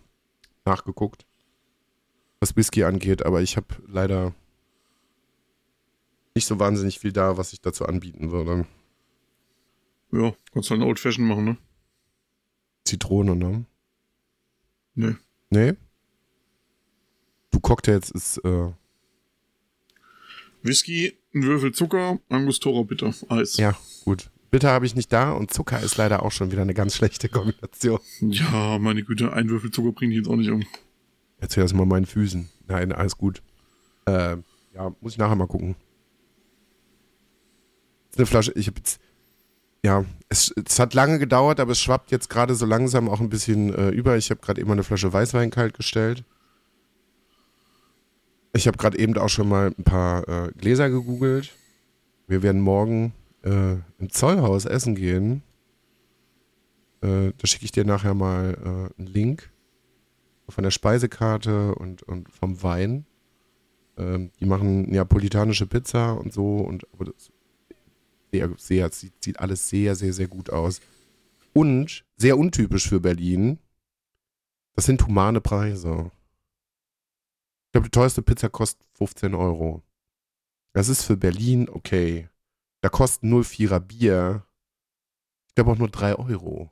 [0.66, 1.26] nachgeguckt,
[2.40, 4.34] was Whisky angeht, aber ich habe leider
[6.36, 8.66] nicht so wahnsinnig viel da, was ich dazu anbieten würde.
[10.12, 11.58] Ja, kannst halt einen Old Fashion machen, ne?
[12.86, 13.66] Zitrone, ne?
[14.96, 15.16] Nee.
[15.50, 15.74] Nee?
[17.52, 18.72] Du Cocktails ist, äh,
[20.62, 23.58] Whisky, ein Würfel Zucker, Angostura Bitter, Eis.
[23.58, 24.30] ja, gut.
[24.50, 27.28] Bitter habe ich nicht da und Zucker ist leider auch schon wieder eine ganz schlechte
[27.28, 28.00] Kombination.
[28.22, 30.64] Ja, meine Güte, ein Würfel Zucker bringe ich jetzt auch nicht um.
[31.40, 32.50] Erzähl das mal meinen Füßen.
[32.68, 33.42] Nein, alles gut.
[34.06, 34.38] Äh,
[34.74, 35.76] ja, muss ich nachher mal gucken.
[38.12, 39.02] Ist eine Flasche, ich habe jetzt,
[39.84, 43.30] ja, es, es hat lange gedauert, aber es schwappt jetzt gerade so langsam auch ein
[43.30, 44.18] bisschen äh, über.
[44.18, 46.24] Ich habe gerade eben eine Flasche Weißwein kalt gestellt.
[48.54, 51.52] Ich habe gerade eben auch schon mal ein paar äh, Gläser gegoogelt.
[52.28, 55.44] Wir werden morgen äh, im Zollhaus essen gehen.
[57.02, 58.58] Äh, da schicke ich dir nachher mal
[58.98, 59.52] äh, einen Link
[60.48, 63.06] von der Speisekarte und, und vom Wein.
[63.98, 67.32] Ähm, die machen neapolitanische Pizza und so und aber das
[68.34, 70.82] sehr, sehr, sieht, alles sehr, sehr, sehr gut aus.
[71.54, 73.60] Und sehr untypisch für Berlin.
[74.76, 76.12] Das sind humane Preise.
[77.68, 79.84] Ich glaube, die teuerste Pizza kostet 15 Euro.
[80.74, 82.28] Das ist für Berlin okay.
[82.82, 84.44] Da kostet 0,4er Bier.
[85.48, 86.72] Ich glaube auch nur 3 Euro.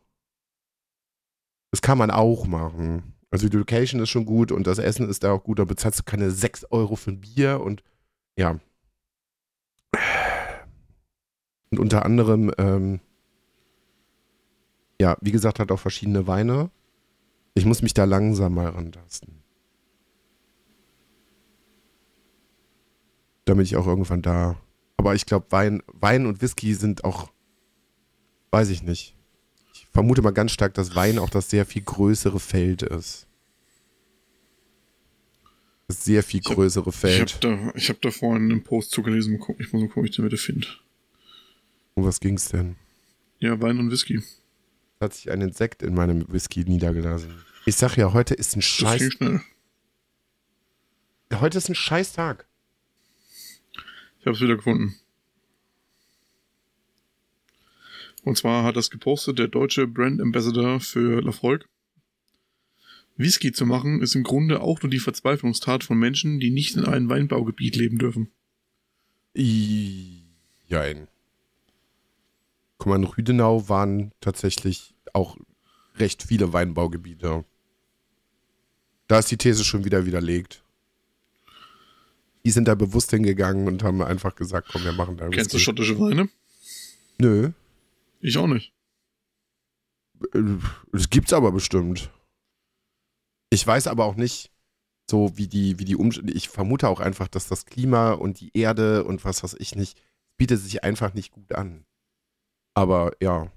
[1.70, 3.14] Das kann man auch machen.
[3.30, 5.60] Also die Location ist schon gut und das Essen ist da auch gut.
[5.60, 7.84] Da bezahlst du keine 6 Euro für ein Bier und
[8.36, 8.60] ja.
[11.72, 13.00] Und unter anderem, ähm,
[15.00, 16.70] ja, wie gesagt, hat auch verschiedene Weine.
[17.54, 19.42] Ich muss mich da langsam mal rantasten.
[23.46, 24.58] Damit ich auch irgendwann da.
[24.98, 27.32] Aber ich glaube, Wein, Wein und Whisky sind auch,
[28.52, 29.16] weiß ich nicht.
[29.74, 33.28] Ich vermute mal ganz stark, dass Wein auch das sehr viel größere Feld ist.
[35.88, 37.34] Das sehr viel Ich hab- größere Ich Feld.
[37.44, 39.40] habe da, ich hab da vorhin einen Post zugelesen.
[39.58, 40.68] Ich muss mal gucken, ob ich den wieder finde.
[41.96, 42.76] Um was ging's denn?
[43.40, 44.22] Ja, Wein und Whisky.
[45.00, 47.34] Hat sich ein Insekt in meinem Whisky niedergelassen.
[47.66, 49.00] Ich sag ja, heute ist ein Das Scheiß.
[49.00, 49.42] ging schnell.
[51.34, 52.46] Heute ist ein scheiß Tag.
[54.20, 54.96] Ich habe es wieder gefunden.
[58.24, 61.68] Und zwar hat das gepostet der deutsche Brand Ambassador für Lafroig.
[63.18, 66.86] Whisky zu machen ist im Grunde auch nur die Verzweiflungstat von Menschen, die nicht in
[66.86, 68.32] einem Weinbaugebiet leben dürfen.
[69.36, 70.24] I-
[70.68, 71.08] Jein.
[72.86, 75.38] In Rüdenau waren tatsächlich auch
[75.96, 77.46] recht viele Weinbaugebiete.
[79.08, 80.64] Da ist die These schon wieder widerlegt.
[82.46, 85.56] Die sind da bewusst hingegangen und haben einfach gesagt, komm, wir machen da Kennst du
[85.58, 85.60] Whisky.
[85.60, 86.28] schottische Weine?
[87.20, 87.52] Nö.
[88.20, 88.74] Ich auch nicht.
[90.34, 90.42] Äh,
[90.92, 92.10] Das gibt's aber bestimmt.
[93.52, 94.50] Ich weiß aber auch nicht,
[95.10, 96.34] so wie die, wie die Umstände.
[96.34, 100.00] Ich vermute auch einfach, dass das Klima und die Erde und was weiß ich nicht,
[100.38, 101.86] bietet sich einfach nicht gut an.
[102.74, 103.52] Aber ja,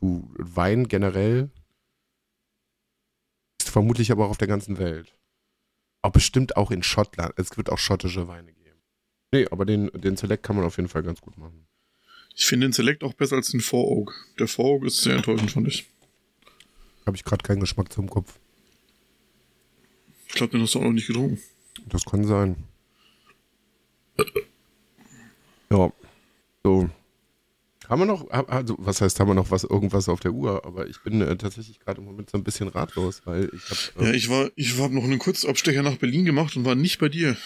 [0.00, 1.50] du, Wein generell
[3.60, 5.14] ist vermutlich aber auch auf der ganzen Welt.
[6.02, 7.34] Auch bestimmt auch in Schottland.
[7.36, 8.80] Es wird auch schottische Weine geben.
[9.32, 11.66] Nee, aber den, den Select kann man auf jeden Fall ganz gut machen.
[12.36, 14.14] Ich finde den Select auch besser als den Four Oak.
[14.38, 15.86] Der Four Oak ist sehr enttäuschend, fand ich.
[17.06, 18.38] Habe ich gerade keinen Geschmack zum Kopf.
[20.26, 21.40] Ich glaube, den hast du auch noch nicht getrunken.
[21.86, 22.56] Das kann sein.
[25.70, 25.92] Ja.
[26.64, 26.90] So.
[27.88, 30.64] Haben wir noch, also was heißt, haben wir noch was, irgendwas auf der Uhr?
[30.64, 34.06] Aber ich bin äh, tatsächlich gerade im Moment so ein bisschen ratlos, weil ich habe.
[34.06, 37.08] Ja, ich war, ich habe noch einen Kurzabstecher nach Berlin gemacht und war nicht bei
[37.08, 37.36] dir.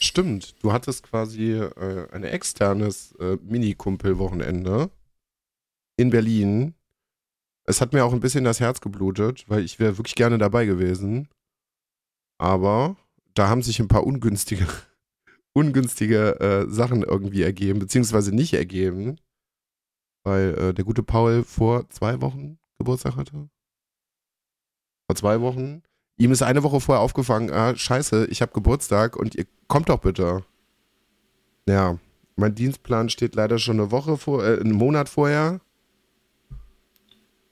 [0.00, 4.90] Stimmt, du hattest quasi äh, ein externes äh, Mini-Kumpel-Wochenende
[5.96, 6.74] in Berlin.
[7.64, 10.64] Es hat mir auch ein bisschen das Herz geblutet, weil ich wäre wirklich gerne dabei
[10.66, 11.28] gewesen.
[12.38, 12.96] Aber
[13.34, 14.66] da haben sich ein paar ungünstige,
[15.52, 19.18] ungünstige äh, Sachen irgendwie ergeben, beziehungsweise nicht ergeben,
[20.28, 23.48] weil äh, der gute Paul vor zwei Wochen Geburtstag hatte.
[25.06, 25.82] Vor zwei Wochen.
[26.16, 30.00] Ihm ist eine Woche vorher aufgefangen, ah, scheiße, ich habe Geburtstag und ihr kommt doch
[30.00, 30.44] bitte.
[31.68, 31.98] Ja,
[32.36, 35.60] mein Dienstplan steht leider schon eine Woche vor, äh, einen Monat vorher.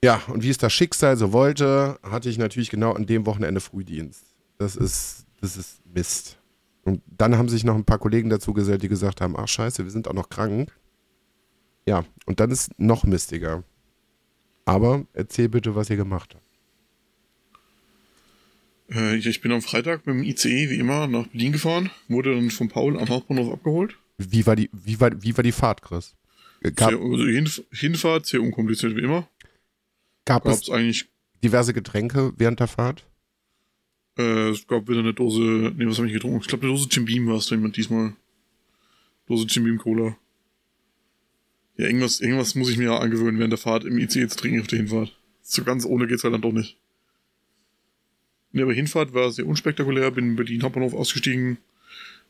[0.03, 3.61] Ja, und wie es das Schicksal so wollte, hatte ich natürlich genau an dem Wochenende
[3.61, 4.23] Frühdienst.
[4.57, 6.37] Das ist, das ist Mist.
[6.83, 9.83] Und dann haben sich noch ein paar Kollegen dazu gesellt, die gesagt haben, ach scheiße,
[9.83, 10.71] wir sind auch noch krank.
[11.87, 13.63] Ja, und dann ist noch mistiger.
[14.65, 16.43] Aber erzähl bitte, was ihr gemacht habt.
[18.95, 22.51] Äh, ich bin am Freitag mit dem ICE wie immer nach Berlin gefahren, wurde dann
[22.51, 23.97] von Paul am Hauptbahnhof abgeholt.
[24.17, 26.15] Wie war die, wie war, wie war die Fahrt, Chris?
[26.75, 29.27] Gab, sehr, also Hinf Hinfahrt sehr unkompliziert wie immer.
[30.25, 31.07] Gab Gab's es eigentlich
[31.43, 33.05] diverse Getränke während der Fahrt?
[34.17, 36.39] Äh, es gab wieder eine Dose, nee, was habe ich getrunken?
[36.41, 38.13] Ich glaube, eine Dose Jim Beam war es diesmal.
[39.27, 40.17] Dose Jim Beam Cola.
[41.77, 44.61] Ja, irgendwas, irgendwas muss ich mir ja angewöhnen, während der Fahrt im ICE zu trinken
[44.61, 45.15] auf der Hinfahrt.
[45.43, 46.77] So ganz ohne geht's halt dann doch nicht.
[48.51, 51.59] Nee, aber Hinfahrt war sehr unspektakulär, bin in Berlin Hauptbahnhof ausgestiegen,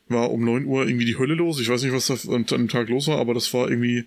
[0.08, 1.60] war um 9 Uhr irgendwie die Hölle los.
[1.60, 4.06] Ich weiß nicht, was da an dem Tag los war, aber das war irgendwie,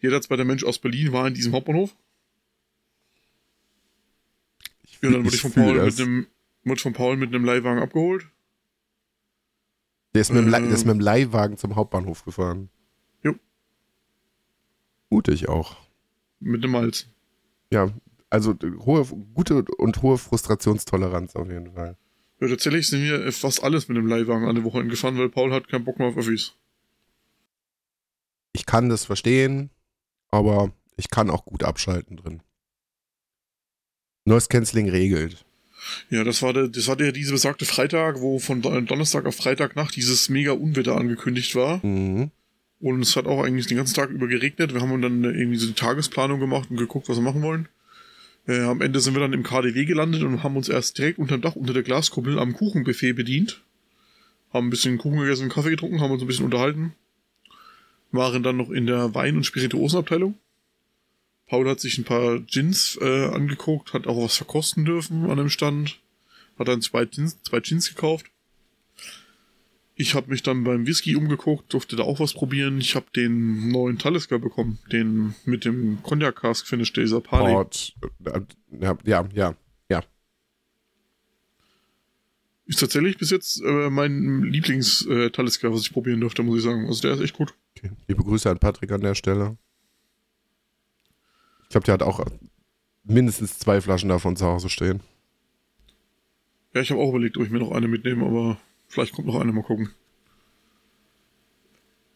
[0.00, 1.94] jeder bei der Mensch aus Berlin war in diesem Hauptbahnhof.
[5.02, 6.26] Ja, dann wurde ich von Paul mit einem,
[6.64, 8.26] wurde von Paul mit einem Leihwagen abgeholt.
[10.14, 12.70] Der ist, mit dem, äh, der ist mit dem Leihwagen zum Hauptbahnhof gefahren.
[15.14, 15.76] Mutig auch.
[16.40, 17.06] Mit dem Malz.
[17.70, 17.92] Ja,
[18.30, 18.52] also
[18.84, 21.96] hohe, gute und hohe Frustrationstoleranz auf jeden Fall.
[22.40, 25.52] Ja, tatsächlich sind wir fast alles mit dem Leihwagen an der Woche gefahren, weil Paul
[25.52, 26.54] hat keinen Bock mehr auf Öffis.
[28.52, 29.70] Ich kann das verstehen,
[30.32, 32.42] aber ich kann auch gut abschalten drin.
[34.24, 35.44] Noise Canceling regelt.
[36.10, 39.94] Ja, das war der, das war der diese besagte Freitag, wo von Donnerstag auf Freitagnacht
[39.94, 41.86] dieses mega Unwetter angekündigt war.
[41.86, 42.32] Mhm.
[42.80, 44.74] Und es hat auch eigentlich den ganzen Tag über geregnet.
[44.74, 47.68] Wir haben dann irgendwie so die Tagesplanung gemacht und geguckt, was wir machen wollen.
[48.46, 51.38] Äh, am Ende sind wir dann im KDW gelandet und haben uns erst direkt unter
[51.38, 53.62] dem Dach, unter der Glaskuppel am Kuchenbuffet bedient.
[54.52, 56.94] Haben ein bisschen Kuchen gegessen, Kaffee getrunken, haben uns ein bisschen unterhalten.
[58.12, 60.34] Waren dann noch in der Wein- und Spirituosenabteilung.
[61.46, 65.50] Paul hat sich ein paar Gins äh, angeguckt, hat auch was verkosten dürfen an dem
[65.50, 65.98] Stand.
[66.58, 68.26] Hat dann zwei Gins, zwei Gins gekauft.
[69.96, 72.80] Ich habe mich dann beim Whisky umgeguckt, durfte da auch was probieren.
[72.80, 77.52] Ich habe den neuen Talisker bekommen, den mit dem Cognac Cask Finish dieser Party.
[77.52, 78.40] Port, äh,
[78.80, 79.56] ja, ja, ja,
[79.88, 80.02] ja.
[82.66, 86.64] Ist tatsächlich bis jetzt äh, mein Lieblings äh, Talisker, was ich probieren durfte, muss ich
[86.64, 86.86] sagen.
[86.86, 87.54] Also der ist echt gut.
[87.76, 87.92] Okay.
[88.08, 89.56] Liebe Grüße an Patrick an der Stelle.
[91.62, 92.24] Ich glaube, der hat auch
[93.04, 95.00] mindestens zwei Flaschen davon zu Hause stehen.
[96.74, 98.58] Ja, ich habe auch überlegt, ob ich mir noch eine mitnehme, aber
[98.94, 99.90] Vielleicht kommt noch eine, mal gucken.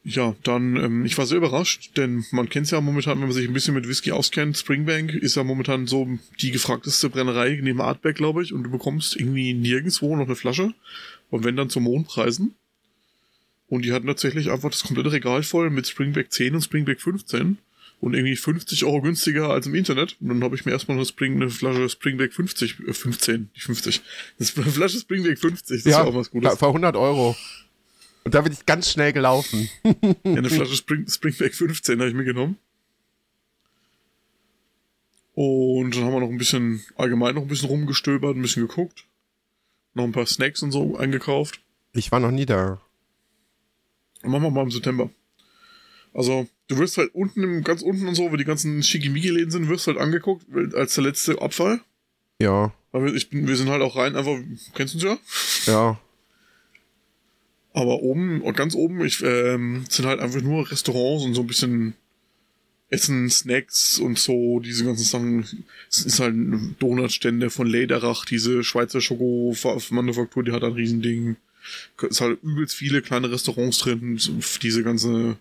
[0.05, 3.33] Ja, dann, ähm, ich war sehr überrascht, denn man kennt es ja momentan, wenn man
[3.33, 6.07] sich ein bisschen mit Whisky auskennt, Springbank ist ja momentan so
[6.41, 10.73] die gefragteste Brennerei neben Artback, glaube ich, und du bekommst irgendwie nirgendwo noch eine Flasche.
[11.31, 12.55] Und wenn dann zu Mondpreisen.
[13.67, 17.59] Und die hatten tatsächlich einfach das komplette Regal voll mit Springback 10 und Springback 15
[18.01, 20.17] und irgendwie 50 Euro günstiger als im Internet.
[20.21, 23.65] Und dann habe ich mir erstmal eine, Spring, eine Flasche Springback 50, äh 15, nicht
[23.65, 24.03] 50.
[24.39, 26.59] Das eine Flasche Springback 50, das ja, ist auch was Gutes.
[26.59, 27.37] Für 100 Euro.
[28.25, 29.69] Und da bin ich ganz schnell gelaufen.
[29.85, 32.57] ja, eine Flasche Spring, Springback 15 habe ich mir genommen.
[35.35, 39.07] Und dann haben wir noch ein bisschen, allgemein noch ein bisschen rumgestöbert, ein bisschen geguckt.
[39.95, 41.61] Noch ein paar Snacks und so eingekauft.
[41.93, 42.81] Ich war noch nie da.
[44.23, 45.11] machen wir mal im September.
[46.13, 49.69] Also, du wirst halt unten, im, ganz unten und so, wo die ganzen Schickimicki-Läden sind,
[49.69, 51.81] wirst halt angeguckt als der letzte Abfall.
[52.41, 52.73] Ja.
[52.93, 54.39] Aber ich bin, wir sind halt auch rein, einfach,
[54.75, 55.21] kennst du uns
[55.67, 55.73] ja?
[55.73, 56.01] Ja.
[57.73, 61.47] Aber oben, und ganz oben, ich, ähm, sind halt einfach nur Restaurants und so ein
[61.47, 61.95] bisschen
[62.91, 65.65] Essen, Snacks und so, diese ganzen Sachen.
[65.91, 66.35] Es ist halt
[66.79, 71.37] Donutstände von Lederach, diese Schweizer Schoko-Manufaktur, die hat ein Riesending.
[71.99, 74.19] Es ist halt übelst viele kleine Restaurants drin,
[74.63, 75.37] diese ganze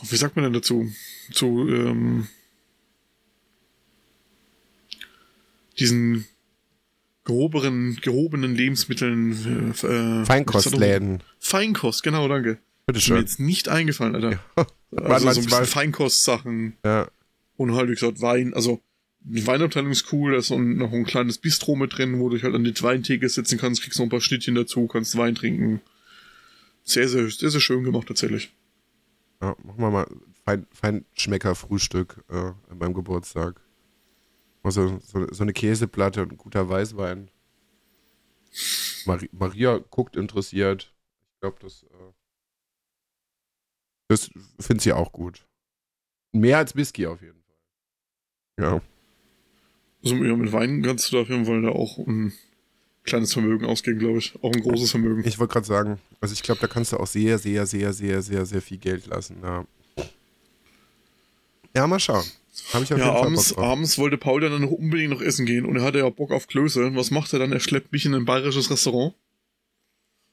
[0.00, 0.90] wie sagt man denn dazu?
[1.32, 2.28] Zu ähm,
[5.78, 6.26] diesen
[7.24, 9.74] gehobenen, gehobenen Lebensmitteln.
[9.82, 11.22] Äh, Feinkostläden.
[11.38, 12.58] Feinkost, genau, danke.
[12.86, 13.16] Bitte schön.
[13.16, 14.40] Ist mir jetzt nicht eingefallen, Alter.
[14.56, 14.66] Ja.
[14.94, 16.76] Also so ein bisschen Feinkostsachen.
[16.84, 17.08] Ja.
[17.56, 18.52] Und halt, wie gesagt, Wein.
[18.52, 18.82] Also,
[19.20, 22.44] die Weinabteilung ist cool, da ist noch ein kleines Bistro mit drin, wo du dich
[22.44, 25.80] halt an die Weintheke sitzen kannst, kriegst noch ein paar Schnittchen dazu, kannst Wein trinken.
[26.84, 28.52] Sehr, sehr, sehr, sehr schön gemacht, tatsächlich.
[29.42, 30.06] Ja, machen wir mal
[30.44, 33.60] Fein, Feinschmecker-Frühstück äh, beim Geburtstag.
[34.62, 37.28] Also so, so eine Käseplatte und ein guter Weißwein.
[39.06, 40.94] Mari Maria guckt interessiert.
[41.34, 42.12] Ich glaube, das, äh,
[44.08, 44.30] das
[44.60, 45.44] findet sie auch gut.
[46.30, 47.56] Mehr als Whisky auf jeden Fall.
[48.60, 48.80] Ja.
[50.04, 52.32] Also ja, mit Wein kannst du da auf jeden Fall da auch ein
[53.04, 54.34] kleines Vermögen ausgeben, glaube ich.
[54.42, 55.22] Auch ein großes Vermögen.
[55.26, 58.22] Ich wollte gerade sagen, also ich glaube, da kannst du auch sehr, sehr, sehr, sehr,
[58.22, 59.36] sehr, sehr viel Geld lassen.
[59.42, 59.64] Ja,
[61.74, 62.24] ja mal schauen.
[62.72, 65.46] Habe ich auf ja, jeden Fall abends, abends wollte Paul dann noch unbedingt noch essen
[65.46, 66.94] gehen und er hatte ja Bock auf Klöße.
[66.94, 67.52] Was macht er dann?
[67.52, 69.14] Er schleppt mich in ein bayerisches Restaurant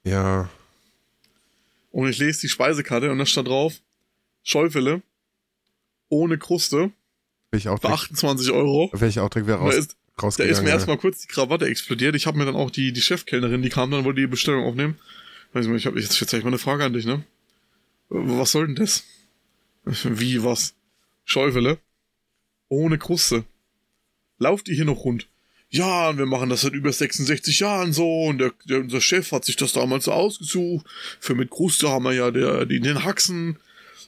[0.03, 0.49] Ja,
[1.91, 3.81] und ich lese die Speisekarte und da stand drauf
[4.43, 5.01] Schäufele
[6.09, 6.91] ohne Kruste
[7.51, 8.91] ich auch für direkt, 28 Euro.
[8.93, 9.87] will ich auch direkt wieder Und Da raus,
[10.27, 10.53] ist, da rausgegangen.
[10.53, 12.15] ist mir erstmal kurz die Krawatte explodiert.
[12.15, 14.97] Ich habe mir dann auch die, die Chefkellnerin, die kam dann, wollte die Bestellung aufnehmen.
[15.53, 17.23] Weiß nicht, ich habe jetzt, jetzt hab ich mal eine Frage an dich, ne?
[18.09, 19.03] Was soll denn das?
[20.03, 20.73] Wie, was?
[21.25, 21.79] Schäufele?
[22.67, 23.45] Ohne Kruste.
[24.37, 25.27] Lauft ihr hier noch rund?
[25.71, 29.31] Ja, und wir machen das seit über 66 Jahren so und der, der, unser Chef
[29.31, 30.85] hat sich das damals so ausgesucht.
[31.19, 33.57] Für mit Kruste haben wir ja der, die, den Haxen.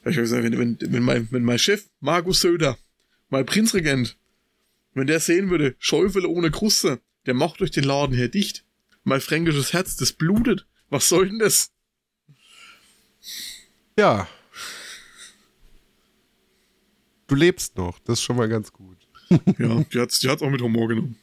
[0.06, 2.80] Ich hab gesagt, wenn, wenn, wenn, mein, wenn mein Chef, Markus Söder,
[3.30, 4.18] mein Prinzregent,
[4.94, 8.66] wenn der sehen würde, Schäufele ohne Kruste, der macht euch den Laden hier dicht.
[9.04, 10.68] Mein fränkisches Herz, das blutet.
[10.90, 11.72] Was soll denn das?
[13.98, 14.28] Ja.
[17.28, 18.98] Du lebst noch, das ist schon mal ganz gut.
[19.58, 21.18] Ja, die hat's, die hat's auch mit Humor genommen.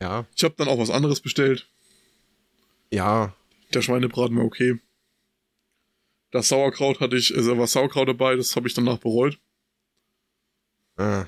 [0.00, 0.26] Ja.
[0.36, 1.68] Ich habe dann auch was anderes bestellt.
[2.92, 3.34] Ja,
[3.74, 4.78] Der Schweinebraten war okay.
[6.30, 9.38] Das Sauerkraut hatte ich, also war Sauerkraut dabei, das habe ich danach bereut.
[10.98, 11.24] äh,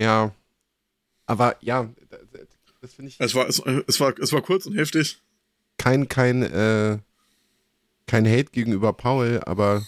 [0.00, 0.34] ja.
[1.26, 2.20] Aber ja, das,
[2.80, 5.18] das finde ich Es war, es, es war, es war kurz und heftig.
[5.78, 6.98] kein, kein, äh,
[8.06, 9.82] kein Hate gegenüber Paul, aber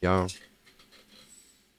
[0.00, 0.26] ja.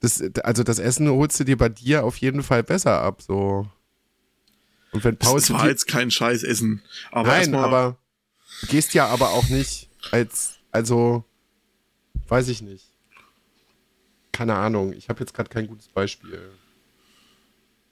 [0.00, 3.68] Das, also das Essen holst du dir bei dir auf jeden Fall besser ab, so.
[4.92, 6.82] Und wenn Paul es zu war jetzt kein Scheißessen.
[7.10, 7.96] Aber Nein, aber
[8.60, 11.24] du gehst ja aber auch nicht als, also,
[12.28, 12.86] weiß ich nicht.
[14.32, 16.50] Keine Ahnung, ich habe jetzt gerade kein gutes Beispiel.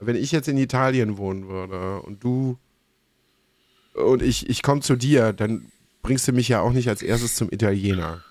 [0.05, 2.59] Wenn ich jetzt in Italien wohnen würde und du
[3.95, 5.71] und ich, ich komme zu dir, dann
[6.03, 8.23] bringst du mich ja auch nicht als erstes zum Italiener.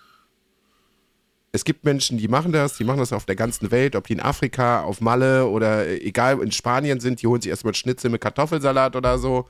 [1.53, 4.13] Es gibt Menschen, die machen das, die machen das auf der ganzen Welt, ob die
[4.13, 8.09] in Afrika, auf Malle oder äh, egal, in Spanien sind, die holen sich erstmal Schnitzel
[8.09, 9.49] mit Kartoffelsalat oder so.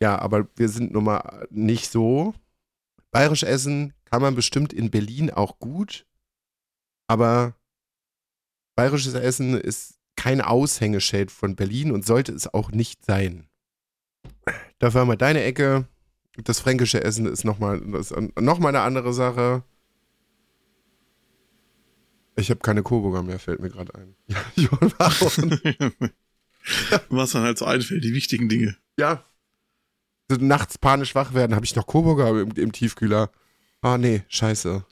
[0.00, 2.34] Ja, aber wir sind nun mal nicht so.
[3.10, 6.06] Bayerisch essen kann man bestimmt in Berlin auch gut,
[7.06, 7.54] aber
[8.74, 13.46] bayerisches Essen ist kein Aushängeschild von Berlin und sollte es auch nicht sein.
[14.80, 15.86] Dafür haben wir deine Ecke.
[16.42, 19.62] Das fränkische Essen ist nochmal noch mal eine andere Sache.
[22.34, 24.16] Ich habe keine Coburger mehr, fällt mir gerade ein.
[24.56, 24.70] Ja,
[27.08, 28.76] was dann halt so einfällt, die wichtigen Dinge.
[28.98, 29.24] Ja.
[30.28, 33.30] Nachts panisch wach werden, habe ich noch Coburger im, im Tiefkühler.
[33.82, 34.84] Ah, nee, scheiße.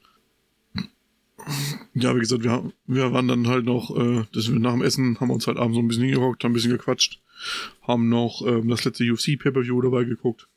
[1.95, 5.19] Ja, wie gesagt, wir, haben- wir waren dann halt noch, äh, das, nach dem Essen
[5.21, 7.21] haben wir uns halt abends so ein bisschen hingehockt, haben ein bisschen gequatscht,
[7.83, 10.49] haben noch ähm, das letzte UFC Pay-Per-View dabei geguckt,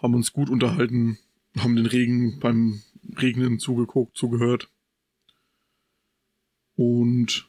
[0.00, 1.18] haben uns gut unterhalten,
[1.58, 2.82] haben den Regen beim
[3.20, 4.68] Regnen zugeguckt, zugehört
[6.76, 7.48] und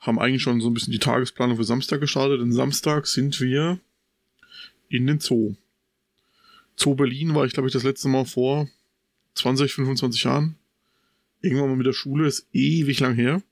[0.00, 3.78] haben eigentlich schon so ein bisschen die Tagesplanung für Samstag gestartet, denn Samstag sind wir
[4.88, 5.54] in den Zoo.
[6.76, 8.68] Zoo Berlin war ich, glaube ich, das letzte Mal vor
[9.36, 10.56] 20, 25 Jahren.
[11.40, 13.42] Irgendwann mal mit der Schule, ist ewig lang her.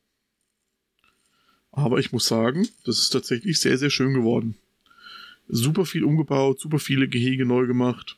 [1.70, 4.56] Aber ich muss sagen, das ist tatsächlich sehr, sehr schön geworden.
[5.48, 8.16] Super viel umgebaut, super viele Gehege neu gemacht.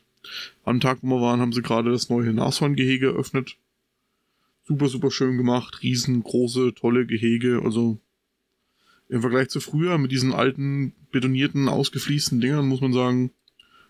[0.63, 3.57] Am Tag, wo wir waren, haben sie gerade das neue Nashorngehege eröffnet.
[4.63, 5.81] Super, super schön gemacht.
[5.81, 7.61] Riesengroße, tolle Gehege.
[7.63, 7.99] Also
[9.09, 13.31] im Vergleich zu früher mit diesen alten, betonierten, ausgefließten Dingern, muss man sagen,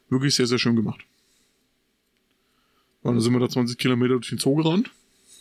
[0.09, 1.01] wirklich sehr, sehr schön gemacht.
[3.07, 4.91] Ja, dann sind wir da 20 Kilometer durch den Zoo gerannt.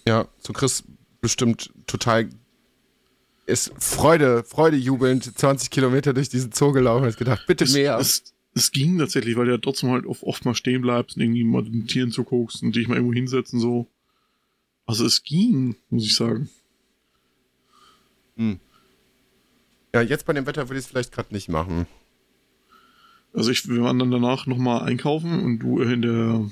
[0.06, 0.84] Ja, so Chris
[1.20, 2.28] bestimmt total
[3.46, 7.74] ist Freude, Freude jubelnd 20 Kilometer durch diesen Zoo gelaufen und hat gedacht, bitte Es,
[7.74, 7.98] mehr.
[7.98, 11.22] es, es ging tatsächlich, weil du ja trotzdem halt oft, oft mal stehen bleibst und
[11.22, 13.88] irgendwie mal den Tieren zuguckst und dich mal irgendwo hinsetzen so.
[14.84, 16.48] Also es ging, muss ich sagen.
[19.92, 21.86] ja, jetzt bei dem Wetter würde ich es vielleicht gerade nicht machen.
[23.32, 26.50] Also ich, wir waren dann danach nochmal einkaufen und du in der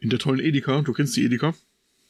[0.00, 1.54] in der tollen Edeka, du kennst die Edeka.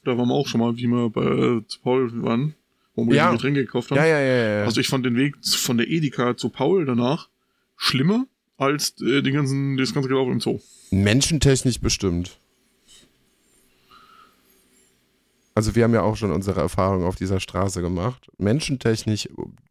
[0.05, 2.55] Da waren wir auch schon mal, wie wir bei äh, zu Paul waren,
[2.95, 3.31] wo wir Ja.
[3.31, 3.99] die Getränke gekauft haben.
[3.99, 4.65] Ja, ja, ja, ja.
[4.65, 7.29] Also ich fand den Weg von der Edeka zu Paul danach
[7.77, 8.27] schlimmer
[8.57, 10.61] als äh, den ganzen, das ganze Gelaufen im Zoo.
[10.91, 12.39] Menschentechnisch bestimmt.
[15.55, 18.29] Also wir haben ja auch schon unsere Erfahrungen auf dieser Straße gemacht.
[18.39, 19.29] Menschentechnisch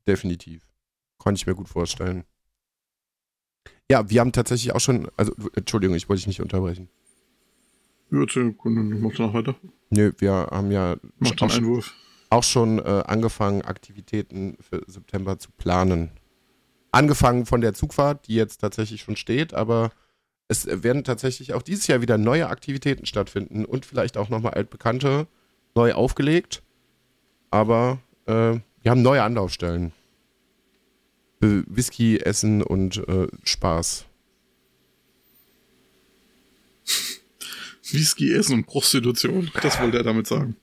[0.07, 0.61] definitiv.
[1.17, 2.23] Konnte ich mir gut vorstellen.
[3.89, 6.89] Ja, wir haben tatsächlich auch schon, also Entschuldigung, ich wollte dich nicht unterbrechen.
[8.11, 9.55] Erzähl, mach danach weiter.
[9.89, 11.93] Nö, wir haben ja Mach den auch, schon- Einwurf.
[12.29, 16.11] auch schon äh, angefangen, Aktivitäten für September zu planen.
[16.91, 19.91] Angefangen von der Zugfahrt, die jetzt tatsächlich schon steht, aber
[20.47, 25.27] es werden tatsächlich auch dieses Jahr wieder neue Aktivitäten stattfinden und vielleicht auch nochmal altbekannte
[25.75, 26.63] neu aufgelegt.
[27.51, 29.91] Aber äh, wir haben neue Anlaufstellen.
[31.41, 34.05] Whisky, Essen und äh, Spaß.
[37.93, 39.51] Whisky essen und Prostitution.
[39.61, 40.55] Das wollte er damit sagen.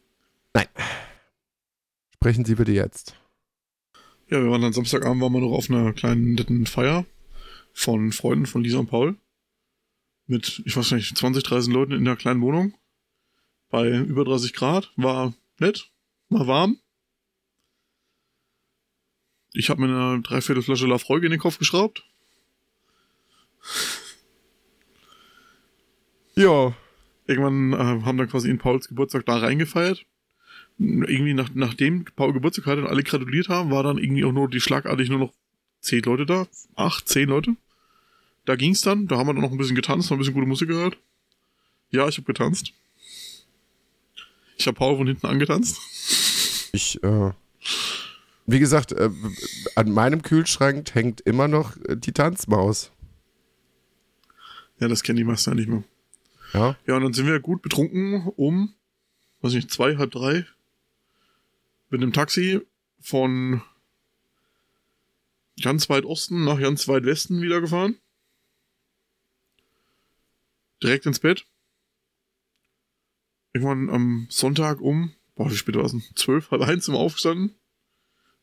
[2.27, 3.15] Sprechen Sie bitte jetzt.
[4.29, 7.07] Ja, wir waren dann Samstagabend, waren wir noch auf einer kleinen netten Feier
[7.73, 9.17] von Freunden von Lisa und Paul.
[10.27, 12.75] Mit, ich weiß nicht, 20, 30 Leuten in der kleinen Wohnung.
[13.69, 14.91] Bei über 30 Grad.
[14.97, 15.91] War nett.
[16.29, 16.81] War warm.
[19.53, 22.05] Ich habe mir eine Dreiviertelflasche Lafroig in den Kopf geschraubt.
[26.35, 26.75] Ja.
[27.27, 30.07] Irgendwann äh, haben dann quasi in Pauls Geburtstag da reingefeiert.
[30.79, 34.49] Irgendwie nach, nachdem Paul Geburtstag hatte und alle gratuliert haben, war dann irgendwie auch nur
[34.49, 35.33] die schlagartig nur noch
[35.81, 36.47] zehn Leute da.
[36.75, 37.57] Acht, zehn Leute.
[38.45, 39.09] Da ging's dann.
[39.09, 40.99] Da haben wir dann noch ein bisschen getanzt, noch ein bisschen gute Musik gehört.
[41.91, 42.73] Ja, ich habe getanzt.
[44.59, 45.79] Ich habe Paul von hinten angetanzt.
[46.73, 47.33] Ich, äh,
[48.47, 49.11] wie gesagt, äh,
[49.75, 52.93] an meinem Kühlschrank hängt immer noch äh, die Tanzmaus.
[54.79, 55.85] Ja, das kennen die meisten ja nicht mehr.
[56.53, 56.77] Ja.
[56.87, 58.75] Ja, und dann sind wir gut betrunken um,
[59.41, 60.47] weiß nicht, zwei, halb drei.
[61.91, 62.61] Mit einem Taxi
[63.01, 63.63] von
[65.63, 67.97] ganz weit Osten nach ganz weit Westen wieder gefahren.
[70.83, 71.47] Direkt ins Bett.
[73.53, 76.03] Irgendwann am Sonntag um, boah, wie spät war es denn?
[76.15, 77.55] Zwölf, halb eins sind wir aufgestanden.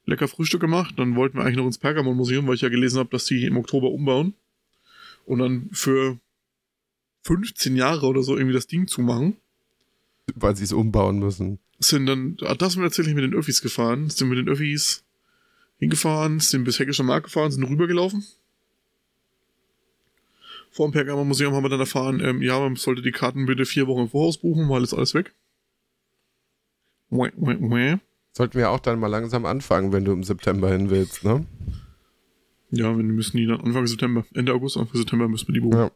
[0.06, 0.96] Lecker Frühstück gemacht.
[0.98, 3.58] Dann wollten wir eigentlich noch ins Pergamon-Museum, weil ich ja gelesen habe, dass die im
[3.58, 4.34] Oktober umbauen.
[5.26, 6.20] Und dann für
[7.24, 9.38] 15 Jahre oder so irgendwie das Ding zumachen.
[10.36, 11.60] Weil sie es umbauen müssen.
[11.80, 14.10] Sind dann, ah, das sind wir tatsächlich mit den Öffis gefahren.
[14.10, 15.04] Sind mit den Öffis
[15.80, 18.24] hingefahren, sind bis Heckischer Markt gefahren, sind rübergelaufen.
[20.72, 23.66] Vor dem Pergamon Museum haben wir dann erfahren, ähm, ja, man sollte die Karten bitte
[23.66, 25.34] vier Wochen im Voraus buchen, weil ist alles weg.
[28.32, 31.46] Sollten wir auch dann mal langsam anfangen, wenn du im September hin willst, ne?
[32.72, 35.78] Ja, wir müssen die dann Anfang September, Ende August, Anfang September müssen wir die buchen.
[35.78, 35.92] Ja.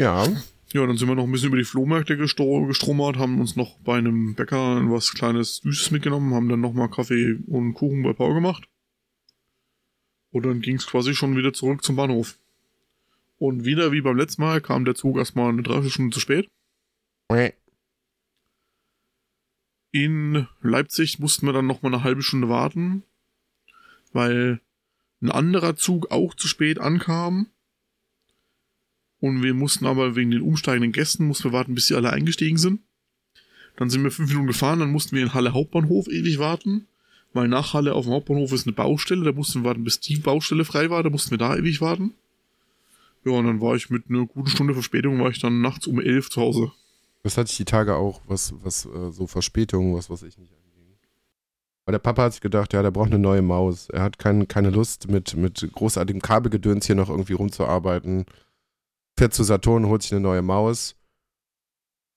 [0.00, 0.26] Ja.
[0.72, 3.78] Ja, dann sind wir noch ein bisschen über die Flohmärkte gestro gestromert, haben uns noch
[3.80, 8.34] bei einem Bäcker was kleines Süßes mitgenommen, haben dann nochmal Kaffee und Kuchen bei Paul
[8.34, 8.68] gemacht.
[10.30, 12.38] Und dann ging es quasi schon wieder zurück zum Bahnhof.
[13.38, 16.48] Und wieder wie beim letzten Mal kam der Zug erstmal eine Dreiviertelstunde zu spät.
[19.90, 23.02] In Leipzig mussten wir dann nochmal eine halbe Stunde warten,
[24.12, 24.60] weil
[25.20, 27.48] ein anderer Zug auch zu spät ankam.
[29.20, 32.56] Und wir mussten aber wegen den umsteigenden Gästen, mussten wir warten, bis sie alle eingestiegen
[32.56, 32.80] sind.
[33.76, 36.86] Dann sind wir fünf Minuten gefahren, dann mussten wir in Halle Hauptbahnhof ewig warten,
[37.32, 40.16] weil nach Halle auf dem Hauptbahnhof ist eine Baustelle, da mussten wir warten, bis die
[40.16, 42.14] Baustelle frei war, da mussten wir da ewig warten.
[43.24, 46.00] Ja, und dann war ich mit einer guten Stunde Verspätung, war ich dann nachts um
[46.00, 46.72] elf zu Hause.
[47.22, 50.52] Das hatte ich die Tage auch, was, was äh, so Verspätungen, was was ich nicht
[50.52, 50.96] anging.
[51.84, 53.90] Aber der Papa hat sich gedacht, ja, der braucht eine neue Maus.
[53.90, 58.24] Er hat kein, keine Lust, mit, mit großartigem Kabelgedöns hier noch irgendwie rumzuarbeiten.
[59.16, 60.96] Fährt zu Saturn, holt sich eine neue Maus.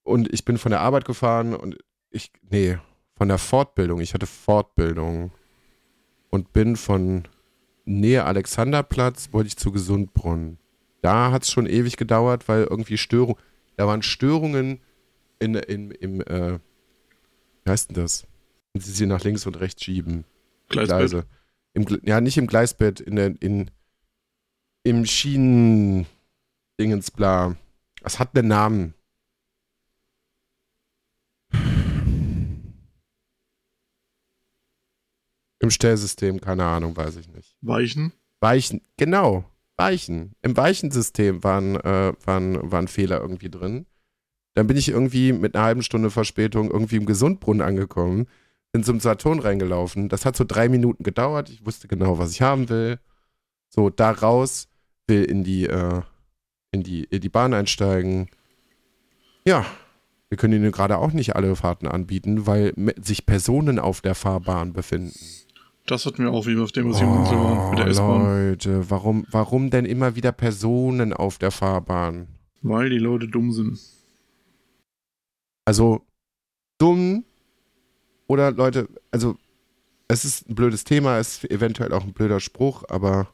[0.04, 1.78] Und ich bin von der Arbeit gefahren und
[2.10, 2.78] ich, nee,
[3.16, 4.00] von der Fortbildung.
[4.02, 5.32] Ich hatte Fortbildung.
[6.30, 7.28] Und bin von
[7.86, 10.58] Nähe Alexanderplatz, wollte ich zu Gesundbrunnen.
[11.02, 13.38] Da hat es schon ewig gedauert, weil irgendwie Störung,
[13.76, 14.80] da waren Störungen
[15.40, 16.60] in, in, im, äh,
[17.64, 18.26] wie heißt denn das?
[18.72, 20.24] Wenn sie sie nach links und rechts schieben.
[20.70, 20.98] Gleisbett.
[20.98, 21.26] Gleise.
[21.74, 23.70] Im, ja, nicht im Gleisbett, in der, in,
[24.84, 26.08] im Schienen,
[26.80, 27.56] Dingens, bla.
[28.04, 28.94] Es hat einen Namen.
[35.60, 37.56] Im Stellsystem, keine Ahnung, weiß ich nicht.
[37.62, 38.12] Weichen.
[38.42, 39.46] Weichen, genau,
[39.78, 40.34] Weichen.
[40.42, 43.86] Im Weichensystem waren, äh, waren, waren Fehler irgendwie drin.
[44.56, 48.28] Dann bin ich irgendwie mit einer halben Stunde Verspätung irgendwie im Gesundbrunnen angekommen,
[48.74, 50.10] bin zum Saturn reingelaufen.
[50.10, 51.50] Das hat so drei Minuten gedauert.
[51.50, 53.00] Ich wusste genau, was ich haben will.
[53.70, 54.68] So, da raus,
[55.08, 56.02] will in die, äh,
[56.74, 58.28] in die, in die Bahn einsteigen.
[59.46, 59.66] Ja,
[60.30, 64.74] wir können Ihnen gerade auch nicht alle Fahrten anbieten, weil sich Personen auf der Fahrbahn
[64.74, 65.14] befinden.
[65.86, 68.22] Das hatten wir auch, wie wir auf der Museumsinsel waren, mit der S-Bahn.
[68.22, 72.28] Oh, Leute, warum, warum denn immer wieder Personen auf der Fahrbahn?
[72.62, 73.80] Weil die Leute dumm sind.
[75.66, 76.02] Also
[76.78, 77.26] dumm
[78.28, 79.36] oder Leute, also
[80.08, 83.28] es ist ein blödes Thema, es ist eventuell auch ein blöder Spruch, aber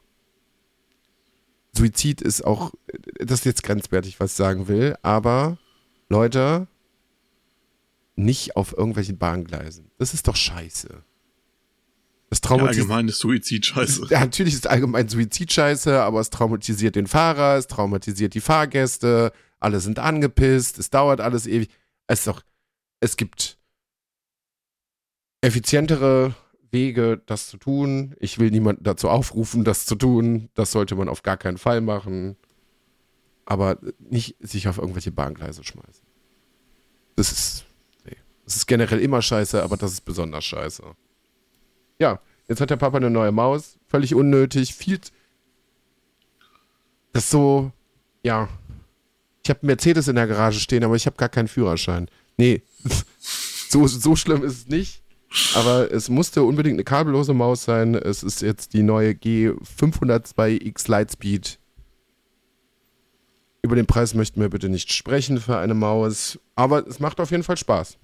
[1.76, 2.72] Suizid ist auch,
[3.18, 5.58] das ist jetzt grenzwertig, was ich sagen will, aber
[6.08, 6.66] Leute,
[8.16, 9.90] nicht auf irgendwelchen Bahngleisen.
[9.98, 11.02] Das ist doch scheiße.
[12.28, 12.86] Das traumatisiert.
[12.86, 14.06] Ja, allgemein ist Suizid scheiße.
[14.10, 19.32] Ja, natürlich ist allgemein Suizid scheiße, aber es traumatisiert den Fahrer, es traumatisiert die Fahrgäste,
[19.58, 21.70] alle sind angepisst, es dauert alles ewig.
[22.06, 22.42] Es ist doch,
[23.00, 23.58] es gibt
[25.40, 26.34] effizientere
[26.72, 28.14] Wege, das zu tun.
[28.18, 30.48] Ich will niemanden dazu aufrufen, das zu tun.
[30.54, 32.36] Das sollte man auf gar keinen Fall machen.
[33.44, 36.06] Aber nicht sich auf irgendwelche Bahngleise schmeißen.
[37.16, 37.64] Das ist,
[38.04, 38.16] nee.
[38.44, 40.84] Das ist generell immer scheiße, aber das ist besonders scheiße.
[41.98, 43.78] Ja, jetzt hat der Papa eine neue Maus.
[43.88, 44.74] Völlig unnötig.
[44.74, 45.00] Viel.
[47.12, 47.72] Das ist so,
[48.22, 48.48] ja.
[49.42, 52.08] Ich habe Mercedes in der Garage stehen, aber ich habe gar keinen Führerschein.
[52.36, 52.62] Nee,
[53.68, 54.99] so, so schlimm ist es nicht.
[55.54, 57.94] Aber es musste unbedingt eine kabellose Maus sein.
[57.94, 61.58] Es ist jetzt die neue G502X Lightspeed.
[63.62, 66.38] Über den Preis möchten wir bitte nicht sprechen für eine Maus.
[66.56, 67.98] Aber es macht auf jeden Fall Spaß.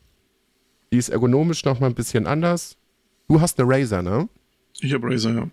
[0.92, 2.76] Die ist ergonomisch nochmal ein bisschen anders.
[3.28, 4.28] Du hast eine Razer, ne?
[4.80, 5.50] Ich habe Razer, ja.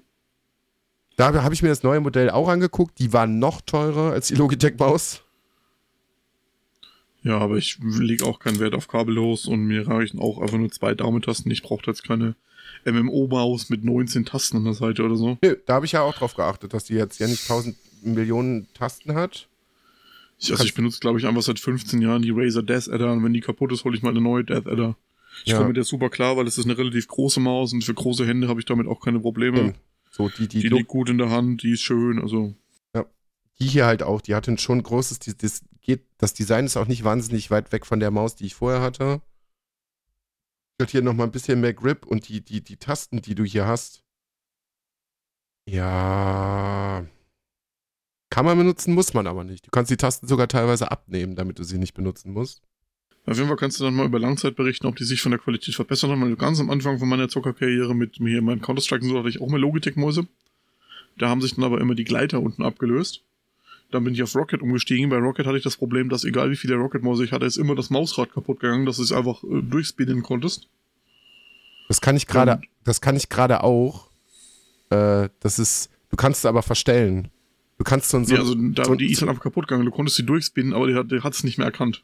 [1.15, 2.99] Da habe ich mir das neue Modell auch angeguckt.
[2.99, 5.22] Die war noch teurer als die Logitech-Maus.
[7.24, 10.71] Ja, aber ich lege auch keinen Wert auf kabellos und mir reichen auch einfach nur
[10.71, 11.51] zwei Daumentasten.
[11.51, 12.36] Ich brauche jetzt keine
[12.86, 15.38] MMO-Maus mit 19 Tasten an der Seite oder so.
[15.41, 18.67] Nö, da habe ich ja auch drauf geachtet, dass die jetzt ja nicht 1000 Millionen
[18.74, 19.47] Tasten hat.
[20.38, 23.24] Ich, also ich benutze, glaube ich, einfach seit 15 Jahren die Razer Death Adder und
[23.24, 24.97] wenn die kaputt ist, hole ich mal eine neue Death Adder.
[25.45, 25.57] Ich ja.
[25.57, 28.28] komme mit der super klar, weil es ist eine relativ große Maus und für große
[28.28, 29.74] Hände habe ich damit auch keine Probleme.
[30.11, 32.53] So, die, die, die liegt gut in der Hand, die ist schön, also.
[32.93, 33.05] Ja.
[33.59, 36.88] Die hier halt auch, die hatte schon großes, die, das geht, das Design ist auch
[36.88, 39.21] nicht wahnsinnig weit weg von der Maus, die ich vorher hatte.
[40.81, 43.67] Hat hier nochmal ein bisschen mehr Grip und die, die, die Tasten, die du hier
[43.67, 44.03] hast.
[45.65, 47.05] Ja.
[48.29, 49.67] Kann man benutzen, muss man aber nicht.
[49.67, 52.63] Du kannst die Tasten sogar teilweise abnehmen, damit du sie nicht benutzen musst.
[53.25, 55.39] Auf jeden Fall kannst du dann mal über Langzeit berichten, ob die sich von der
[55.39, 56.21] Qualität verbessert haben.
[56.21, 59.39] Weil ganz am Anfang von meiner Zockerkarriere mit mir meinem Counter-Strike und so hatte ich
[59.39, 60.27] auch mal Logitech-Mäuse.
[61.17, 63.23] Da haben sich dann aber immer die Gleiter unten abgelöst.
[63.93, 65.09] Dann bin ich auf Rocket umgestiegen.
[65.09, 67.75] Bei Rocket hatte ich das Problem, dass egal wie viele Rocket-Mäuse ich hatte, ist immer
[67.75, 70.67] das Mausrad kaputt gegangen, dass du es einfach äh, durchspinnen konntest.
[71.87, 74.07] Das kann ich gerade, das kann ich gerade auch.
[74.89, 77.27] Äh, das ist, du kannst es aber verstellen.
[77.77, 79.85] Du kannst so, so, ja, also da so, die ist dann einfach kaputt gegangen.
[79.85, 82.03] Du konntest sie durchspinnen, aber die hat es nicht mehr erkannt.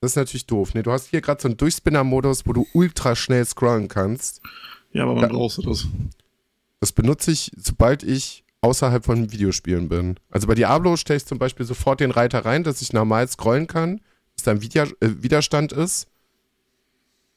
[0.00, 0.74] Das ist natürlich doof.
[0.74, 4.42] Nee, du hast hier gerade so einen Durchspinner-Modus, wo du ultra schnell scrollen kannst.
[4.92, 5.86] Ja, aber wann da, brauchst du das?
[6.80, 10.16] Das benutze ich, sobald ich außerhalb von Videospielen bin.
[10.30, 13.68] Also bei Diablo stelle ich zum Beispiel sofort den Reiter rein, dass ich normal scrollen
[13.68, 14.00] kann,
[14.34, 16.08] dass da ein Wider äh, Widerstand ist.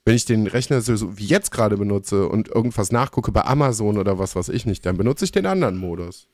[0.05, 4.17] Wenn ich den Rechner so wie jetzt gerade benutze und irgendwas nachgucke bei Amazon oder
[4.17, 6.27] was weiß ich nicht, dann benutze ich den anderen Modus.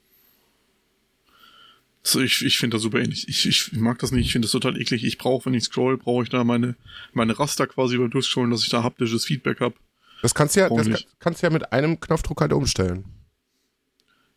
[2.01, 3.27] So, ich ich finde das super ähnlich.
[3.27, 5.03] Ich, ich mag das nicht, ich finde das total eklig.
[5.03, 6.75] Ich brauche, wenn ich scroll, brauche ich da meine,
[7.11, 9.75] meine Raster quasi beim Durchscrollen, dass ich da haptisches Feedback habe.
[10.21, 13.03] Das kannst du ja, das kannst du ja mit einem Knopfdruck halt umstellen.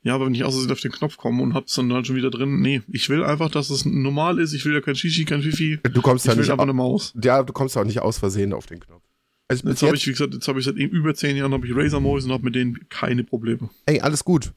[0.03, 2.31] Ja, aber wenn ich außersehen auf den Knopf komme und hab's dann halt schon wieder
[2.31, 4.53] drin, nee, ich will einfach, dass es normal ist.
[4.53, 5.81] Ich will ja kein Shishi, kein Fifi.
[5.83, 7.13] Du kommst ich ja nicht einfach eine Maus.
[7.23, 9.03] Ja, du kommst auch nicht aus Versehen auf den Knopf.
[9.49, 11.75] Also jetzt habe ich, wie gesagt, jetzt habe ich seit über zehn Jahren habe ich
[11.75, 13.71] Razer Mäuse und habe mit denen keine Probleme.
[13.87, 14.53] Ey, alles gut.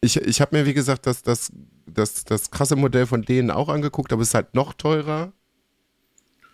[0.00, 1.52] Ich, ich habe mir, wie gesagt, das, das,
[1.86, 5.32] das, das krasse Modell von denen auch angeguckt, aber es ist halt noch teurer.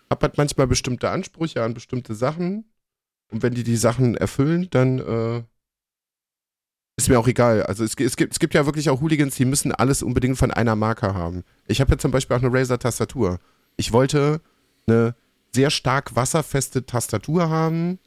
[0.09, 2.65] Hab halt manchmal bestimmte Ansprüche an bestimmte Sachen.
[3.31, 5.43] Und wenn die die Sachen erfüllen, dann äh,
[7.03, 7.63] ist mir auch egal.
[7.63, 10.51] Also es, es, gibt, es gibt ja wirklich auch Hooligans, die müssen alles unbedingt von
[10.51, 11.43] einer Marke haben.
[11.67, 13.39] Ich habe ja zum Beispiel auch eine Razer-Tastatur.
[13.77, 14.41] Ich wollte
[14.87, 15.15] eine
[15.53, 17.99] sehr stark wasserfeste Tastatur haben,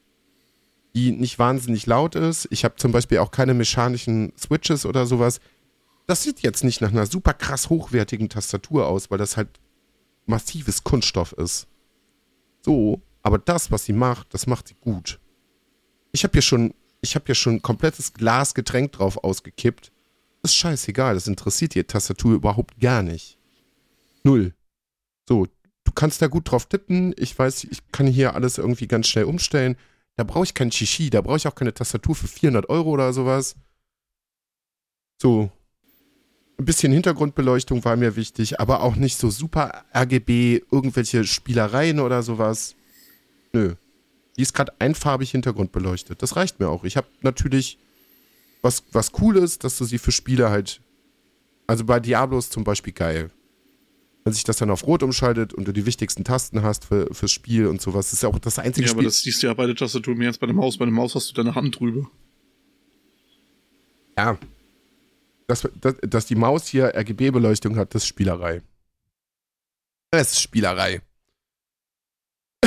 [0.94, 2.46] die nicht wahnsinnig laut ist.
[2.50, 5.40] Ich habe zum Beispiel auch keine mechanischen Switches oder sowas.
[6.06, 9.48] Das sieht jetzt nicht nach einer super krass hochwertigen Tastatur aus, weil das halt
[10.26, 11.66] massives Kunststoff ist.
[12.60, 15.18] So, aber das, was sie macht, das macht sie gut.
[16.12, 16.74] Ich habe hier schon
[17.04, 19.92] ich habe ja schon ein komplettes Glas Getränk drauf ausgekippt.
[20.42, 23.38] Das ist scheißegal, das interessiert die Tastatur überhaupt gar nicht.
[24.24, 24.54] Null.
[25.28, 25.46] So,
[25.84, 27.14] du kannst da gut drauf tippen.
[27.16, 29.76] Ich weiß, ich kann hier alles irgendwie ganz schnell umstellen.
[30.16, 33.12] Da brauche ich kein Shishi, da brauche ich auch keine Tastatur für 400 Euro oder
[33.12, 33.56] sowas.
[35.20, 35.50] So,
[36.58, 42.22] ein bisschen Hintergrundbeleuchtung war mir wichtig, aber auch nicht so super RGB, irgendwelche Spielereien oder
[42.22, 42.76] sowas.
[43.52, 43.74] Nö.
[44.36, 46.22] Die ist gerade einfarbig hintergrundbeleuchtet.
[46.22, 46.84] Das reicht mir auch.
[46.84, 47.78] Ich habe natürlich
[48.62, 50.80] was, was Cooles, dass du sie für Spiele halt.
[51.66, 53.30] Also bei Diablo ist zum Beispiel geil.
[54.24, 57.30] Wenn sich das dann auf Rot umschaltet und du die wichtigsten Tasten hast für, fürs
[57.30, 59.02] Spiel und sowas, das ist ja auch das einzige ja, Spiel.
[59.02, 60.78] Ja, aber das siehst du ja bei der Tastatur mehr als bei der Maus.
[60.78, 62.10] Bei der Maus hast du deine Hand drüber.
[64.16, 64.38] Ja.
[65.46, 68.62] dass, dass, dass die Maus hier RGB-Beleuchtung hat, das ist Spielerei.
[70.10, 71.02] Das ist Spielerei.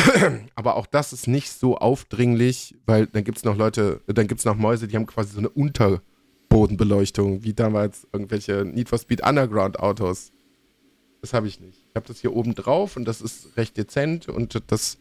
[0.55, 4.39] Aber auch das ist nicht so aufdringlich, weil dann gibt es noch Leute, dann gibt
[4.39, 9.25] es noch Mäuse, die haben quasi so eine Unterbodenbeleuchtung, wie damals irgendwelche Need for Speed
[9.25, 10.31] Underground Autos.
[11.21, 11.85] Das habe ich nicht.
[11.89, 14.97] Ich habe das hier oben drauf und das ist recht dezent und das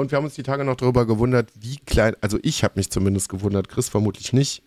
[0.00, 2.90] und wir haben uns die Tage noch darüber gewundert, wie klein, also ich habe mich
[2.90, 4.62] zumindest gewundert, Chris vermutlich nicht,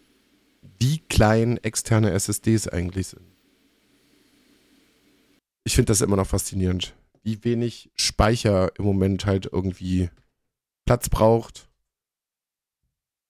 [0.80, 3.26] wie klein externe SSDs eigentlich sind.
[5.64, 6.94] Ich finde das immer noch faszinierend,
[7.24, 10.10] wie wenig Speicher im Moment halt irgendwie
[10.86, 11.70] Platz braucht.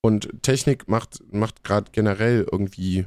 [0.02, 3.06] Und Technik macht, macht gerade generell irgendwie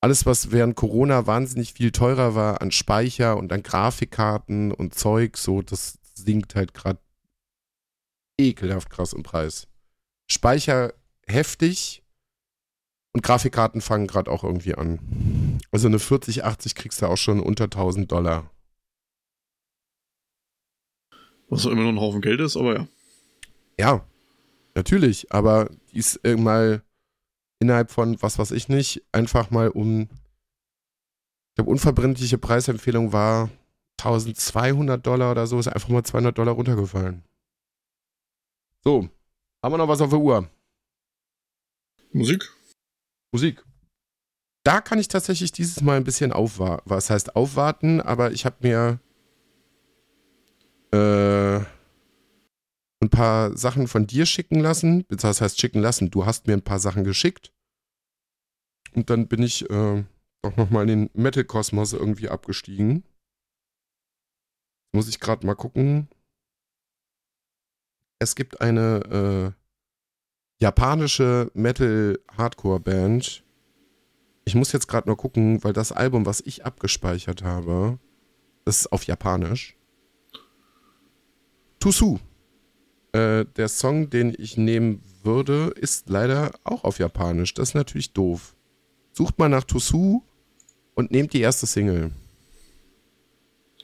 [0.00, 5.36] alles, was während Corona wahnsinnig viel teurer war an Speicher und an Grafikkarten und Zeug,
[5.36, 7.00] so, das sinkt halt gerade
[8.38, 9.66] ekelhaft krass im Preis.
[10.30, 10.94] Speicher
[11.26, 12.02] heftig
[13.12, 15.60] und Grafikkarten fangen gerade auch irgendwie an.
[15.70, 18.50] Also eine 4080 kriegst du auch schon unter 1000 Dollar.
[21.48, 22.88] Was auch immer noch ein Haufen Geld ist, aber ja.
[23.78, 24.06] Ja,
[24.74, 26.82] natürlich, aber die ist mal
[27.58, 33.50] innerhalb von, was weiß ich nicht, einfach mal um, ich glaube, unverbindliche Preisempfehlung war
[33.98, 37.22] 1200 Dollar oder so, ist einfach mal 200 Dollar runtergefallen.
[38.84, 39.08] So,
[39.62, 40.48] haben wir noch was auf der Uhr?
[42.12, 42.50] Musik?
[43.32, 43.64] Musik.
[44.64, 46.82] Da kann ich tatsächlich dieses Mal ein bisschen aufwarten.
[46.88, 48.00] Was heißt aufwarten?
[48.00, 49.00] Aber ich habe mir
[50.92, 51.58] äh,
[53.00, 55.04] ein paar Sachen von dir schicken lassen.
[55.08, 56.10] Das heißt schicken lassen.
[56.10, 57.52] Du hast mir ein paar Sachen geschickt.
[58.94, 60.04] Und dann bin ich äh,
[60.42, 63.04] doch nochmal in den Metal-Kosmos irgendwie abgestiegen.
[64.92, 66.08] Muss ich gerade mal gucken
[68.18, 73.44] es gibt eine äh, japanische Metal-Hardcore-Band.
[74.44, 77.98] Ich muss jetzt gerade nur gucken, weil das Album, was ich abgespeichert habe,
[78.64, 79.75] ist auf Japanisch.
[81.86, 82.18] Tusu.
[83.12, 87.54] Äh, der Song, den ich nehmen würde, ist leider auch auf Japanisch.
[87.54, 88.54] Das ist natürlich doof.
[89.12, 90.22] Sucht mal nach Tusu
[90.94, 92.10] und nehmt die erste Single.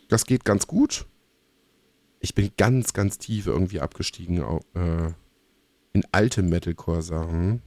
[0.08, 1.06] Das geht ganz gut
[2.22, 4.38] ich bin ganz, ganz tief irgendwie abgestiegen
[4.74, 5.12] äh,
[5.92, 7.60] in alte Metalcore-Sachen.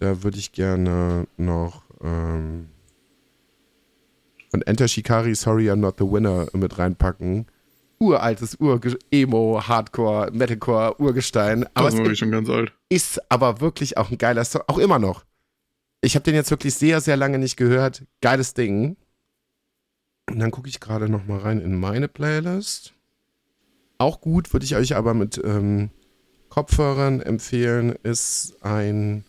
[0.00, 2.68] Da würde ich gerne noch ähm,
[4.50, 7.46] von Enter Shikari, Sorry I'm Not the Winner mit reinpacken.
[8.04, 8.80] Uraltes Ur
[9.10, 11.66] Emo, Hardcore, Metalcore, Urgestein.
[11.74, 12.72] Aber das ist schon ganz alt.
[12.88, 15.24] Ist aber wirklich auch ein geiler Song, auch immer noch.
[16.02, 18.04] Ich habe den jetzt wirklich sehr, sehr lange nicht gehört.
[18.20, 18.96] Geiles Ding.
[20.30, 22.92] Und dann gucke ich gerade noch mal rein in meine Playlist.
[23.96, 25.90] Auch gut, würde ich euch aber mit ähm,
[26.50, 29.24] Kopfhörern empfehlen, ist ein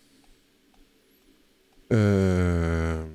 [1.89, 3.05] äh,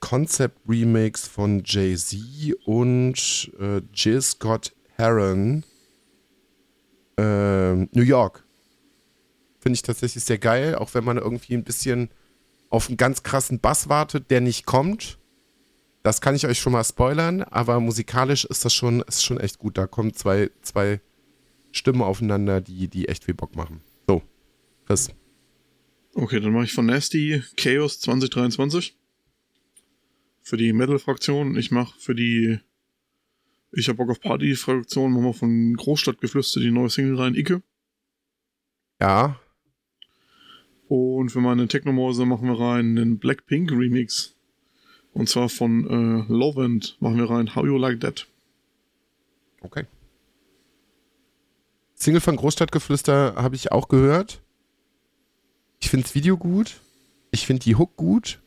[0.00, 2.18] Concept Remix von Jay-Z
[2.64, 5.64] und äh, Jill Scott Heron.
[7.16, 8.44] Äh, New York.
[9.58, 12.10] Finde ich tatsächlich sehr geil, auch wenn man irgendwie ein bisschen
[12.68, 15.18] auf einen ganz krassen Bass wartet, der nicht kommt.
[16.02, 19.58] Das kann ich euch schon mal spoilern, aber musikalisch ist das schon, ist schon echt
[19.58, 19.76] gut.
[19.76, 21.00] Da kommen zwei, zwei
[21.72, 23.82] Stimmen aufeinander, die, die echt viel Bock machen.
[24.06, 24.22] So,
[24.86, 25.10] Chris.
[26.14, 28.96] Okay, dann mache ich von Nasty Chaos 2023.
[30.42, 31.56] Für die Metal-Fraktion.
[31.56, 32.60] Ich mache für die
[33.72, 37.62] Ich hab Bock auf Party-Fraktion, machen wir von Großstadtgeflüster die neue Single rein, Icke.
[39.00, 39.38] Ja.
[40.88, 44.34] Und für meine Technomause machen wir rein einen Blackpink Remix.
[45.12, 48.26] Und zwar von äh, Lovend machen wir rein How You Like That.
[49.60, 49.86] Okay.
[51.94, 54.40] Single von Großstadtgeflüster habe ich auch gehört.
[55.80, 56.80] Ich finde das Video gut.
[57.30, 58.40] Ich finde die Hook gut.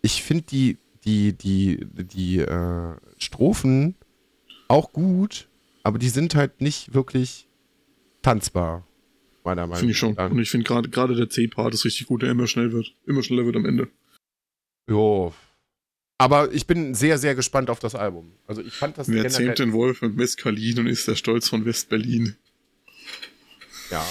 [0.00, 3.94] Ich finde die, die, die, die äh, Strophen
[4.72, 5.48] auch gut,
[5.82, 7.48] aber die sind halt nicht wirklich
[8.22, 8.86] tanzbar,
[9.44, 9.78] meiner Meinung nach.
[9.78, 10.16] Finde ich schon.
[10.16, 12.94] Und ich finde gerade gerade der C-Part ist richtig gut, der immer schnell wird.
[13.06, 13.88] Immer schneller wird am Ende.
[14.88, 15.32] Jo,
[16.22, 18.30] aber ich bin sehr, sehr gespannt auf das Album.
[18.46, 21.64] Also ich fand das Wer zähmt den Wolf mit Mescalin und ist der Stolz von
[21.64, 22.36] West-Berlin?
[23.90, 24.06] Ja.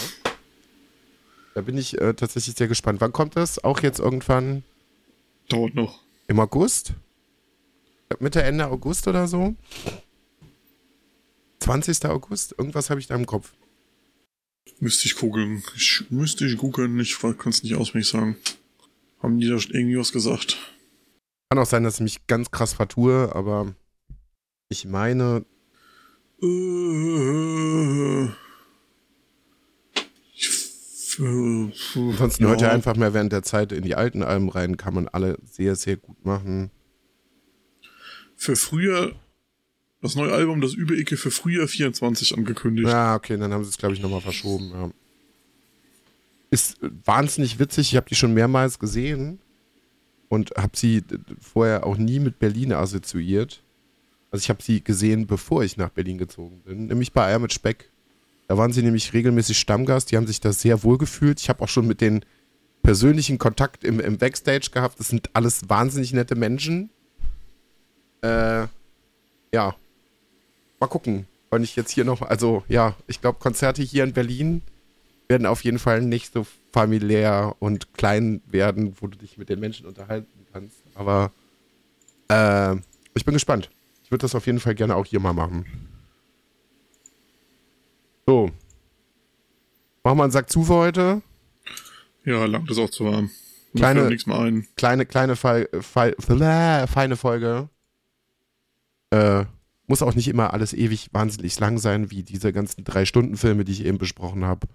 [1.56, 3.00] Da bin ich äh, tatsächlich sehr gespannt.
[3.00, 3.64] Wann kommt das?
[3.64, 4.64] Auch jetzt irgendwann?
[5.48, 6.02] Dauert noch.
[6.28, 6.96] Im August?
[8.20, 9.56] Mitte, Ende August oder so?
[11.72, 12.06] 20.
[12.06, 12.56] August?
[12.58, 13.54] Irgendwas habe ich da im Kopf.
[14.80, 15.64] Müsste ich googeln.
[15.76, 17.00] Ich, müsste ich googeln.
[17.00, 18.36] Ich kann es nicht auswendig sagen.
[19.22, 20.58] Haben die da irgendwie was gesagt?
[21.50, 23.74] Kann auch sein, dass ich mich ganz krass vertue, aber
[24.70, 25.46] ich meine.
[26.42, 28.26] Äh,
[30.34, 34.76] ich für, Ansonsten hört ihr einfach mehr während der Zeit in die alten Alben rein,
[34.76, 36.72] kann man alle sehr, sehr gut machen.
[38.36, 39.16] Für früher,
[40.02, 42.88] das neue Album, das Überecke für früher 24 angekündigt.
[42.88, 44.72] Ja, okay, dann haben sie es, glaube ich, nochmal verschoben.
[44.72, 44.90] Ja.
[46.50, 49.40] Ist wahnsinnig witzig, ich habe die schon mehrmals gesehen
[50.28, 51.04] und habe sie
[51.40, 53.64] vorher auch nie mit Berlin assoziiert.
[54.32, 57.54] Also ich habe sie gesehen, bevor ich nach Berlin gezogen bin, nämlich bei Eier mit
[57.54, 57.90] Speck.
[58.48, 61.40] Da waren sie nämlich regelmäßig Stammgast, die haben sich da sehr wohl gefühlt.
[61.40, 62.26] Ich habe auch schon mit denen
[62.82, 65.00] persönlichen Kontakt im, im Backstage gehabt.
[65.00, 66.90] Das sind alles wahnsinnig nette Menschen.
[68.22, 68.68] Äh,
[69.54, 69.76] ja.
[70.82, 74.64] Mal gucken, wann ich jetzt hier noch, also ja, ich glaube, Konzerte hier in Berlin
[75.30, 79.60] werden auf jeden Fall nicht so familiär und klein werden, wo du dich mit den
[79.60, 80.76] Menschen unterhalten kannst.
[80.96, 81.32] Aber
[82.30, 82.76] äh,
[83.14, 83.70] ich bin gespannt.
[84.04, 85.66] Ich würde das auf jeden Fall gerne auch hier mal machen.
[88.26, 88.50] So.
[90.04, 91.22] Machen wir einen Sack zu für heute.
[92.26, 93.30] Ja, lang das auch zu warm.
[93.74, 94.68] Mir Kleine- nichts mehr ein.
[94.76, 96.16] Kleine, kleine, Fe Fe
[96.88, 97.70] feine Folge.
[99.12, 99.46] Äh,
[99.92, 103.86] muss auch nicht immer alles ewig wahnsinnig lang sein, wie diese ganzen Drei-Stunden-Filme, die ich
[103.86, 104.68] eben besprochen habe.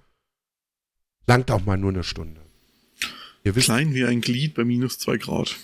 [1.27, 2.43] Langt auch mal nur eine Stunde.
[3.43, 5.57] Ihr wisst, Klein wie ein Glied bei minus zwei Grad.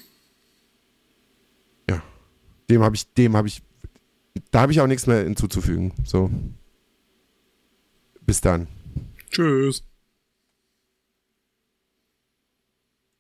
[2.71, 3.63] dem habe ich, dem habe ich,
[4.51, 5.93] da habe ich auch nichts mehr hinzuzufügen.
[6.03, 6.31] So.
[8.23, 8.69] Bis dann.
[9.31, 9.85] Tschüss.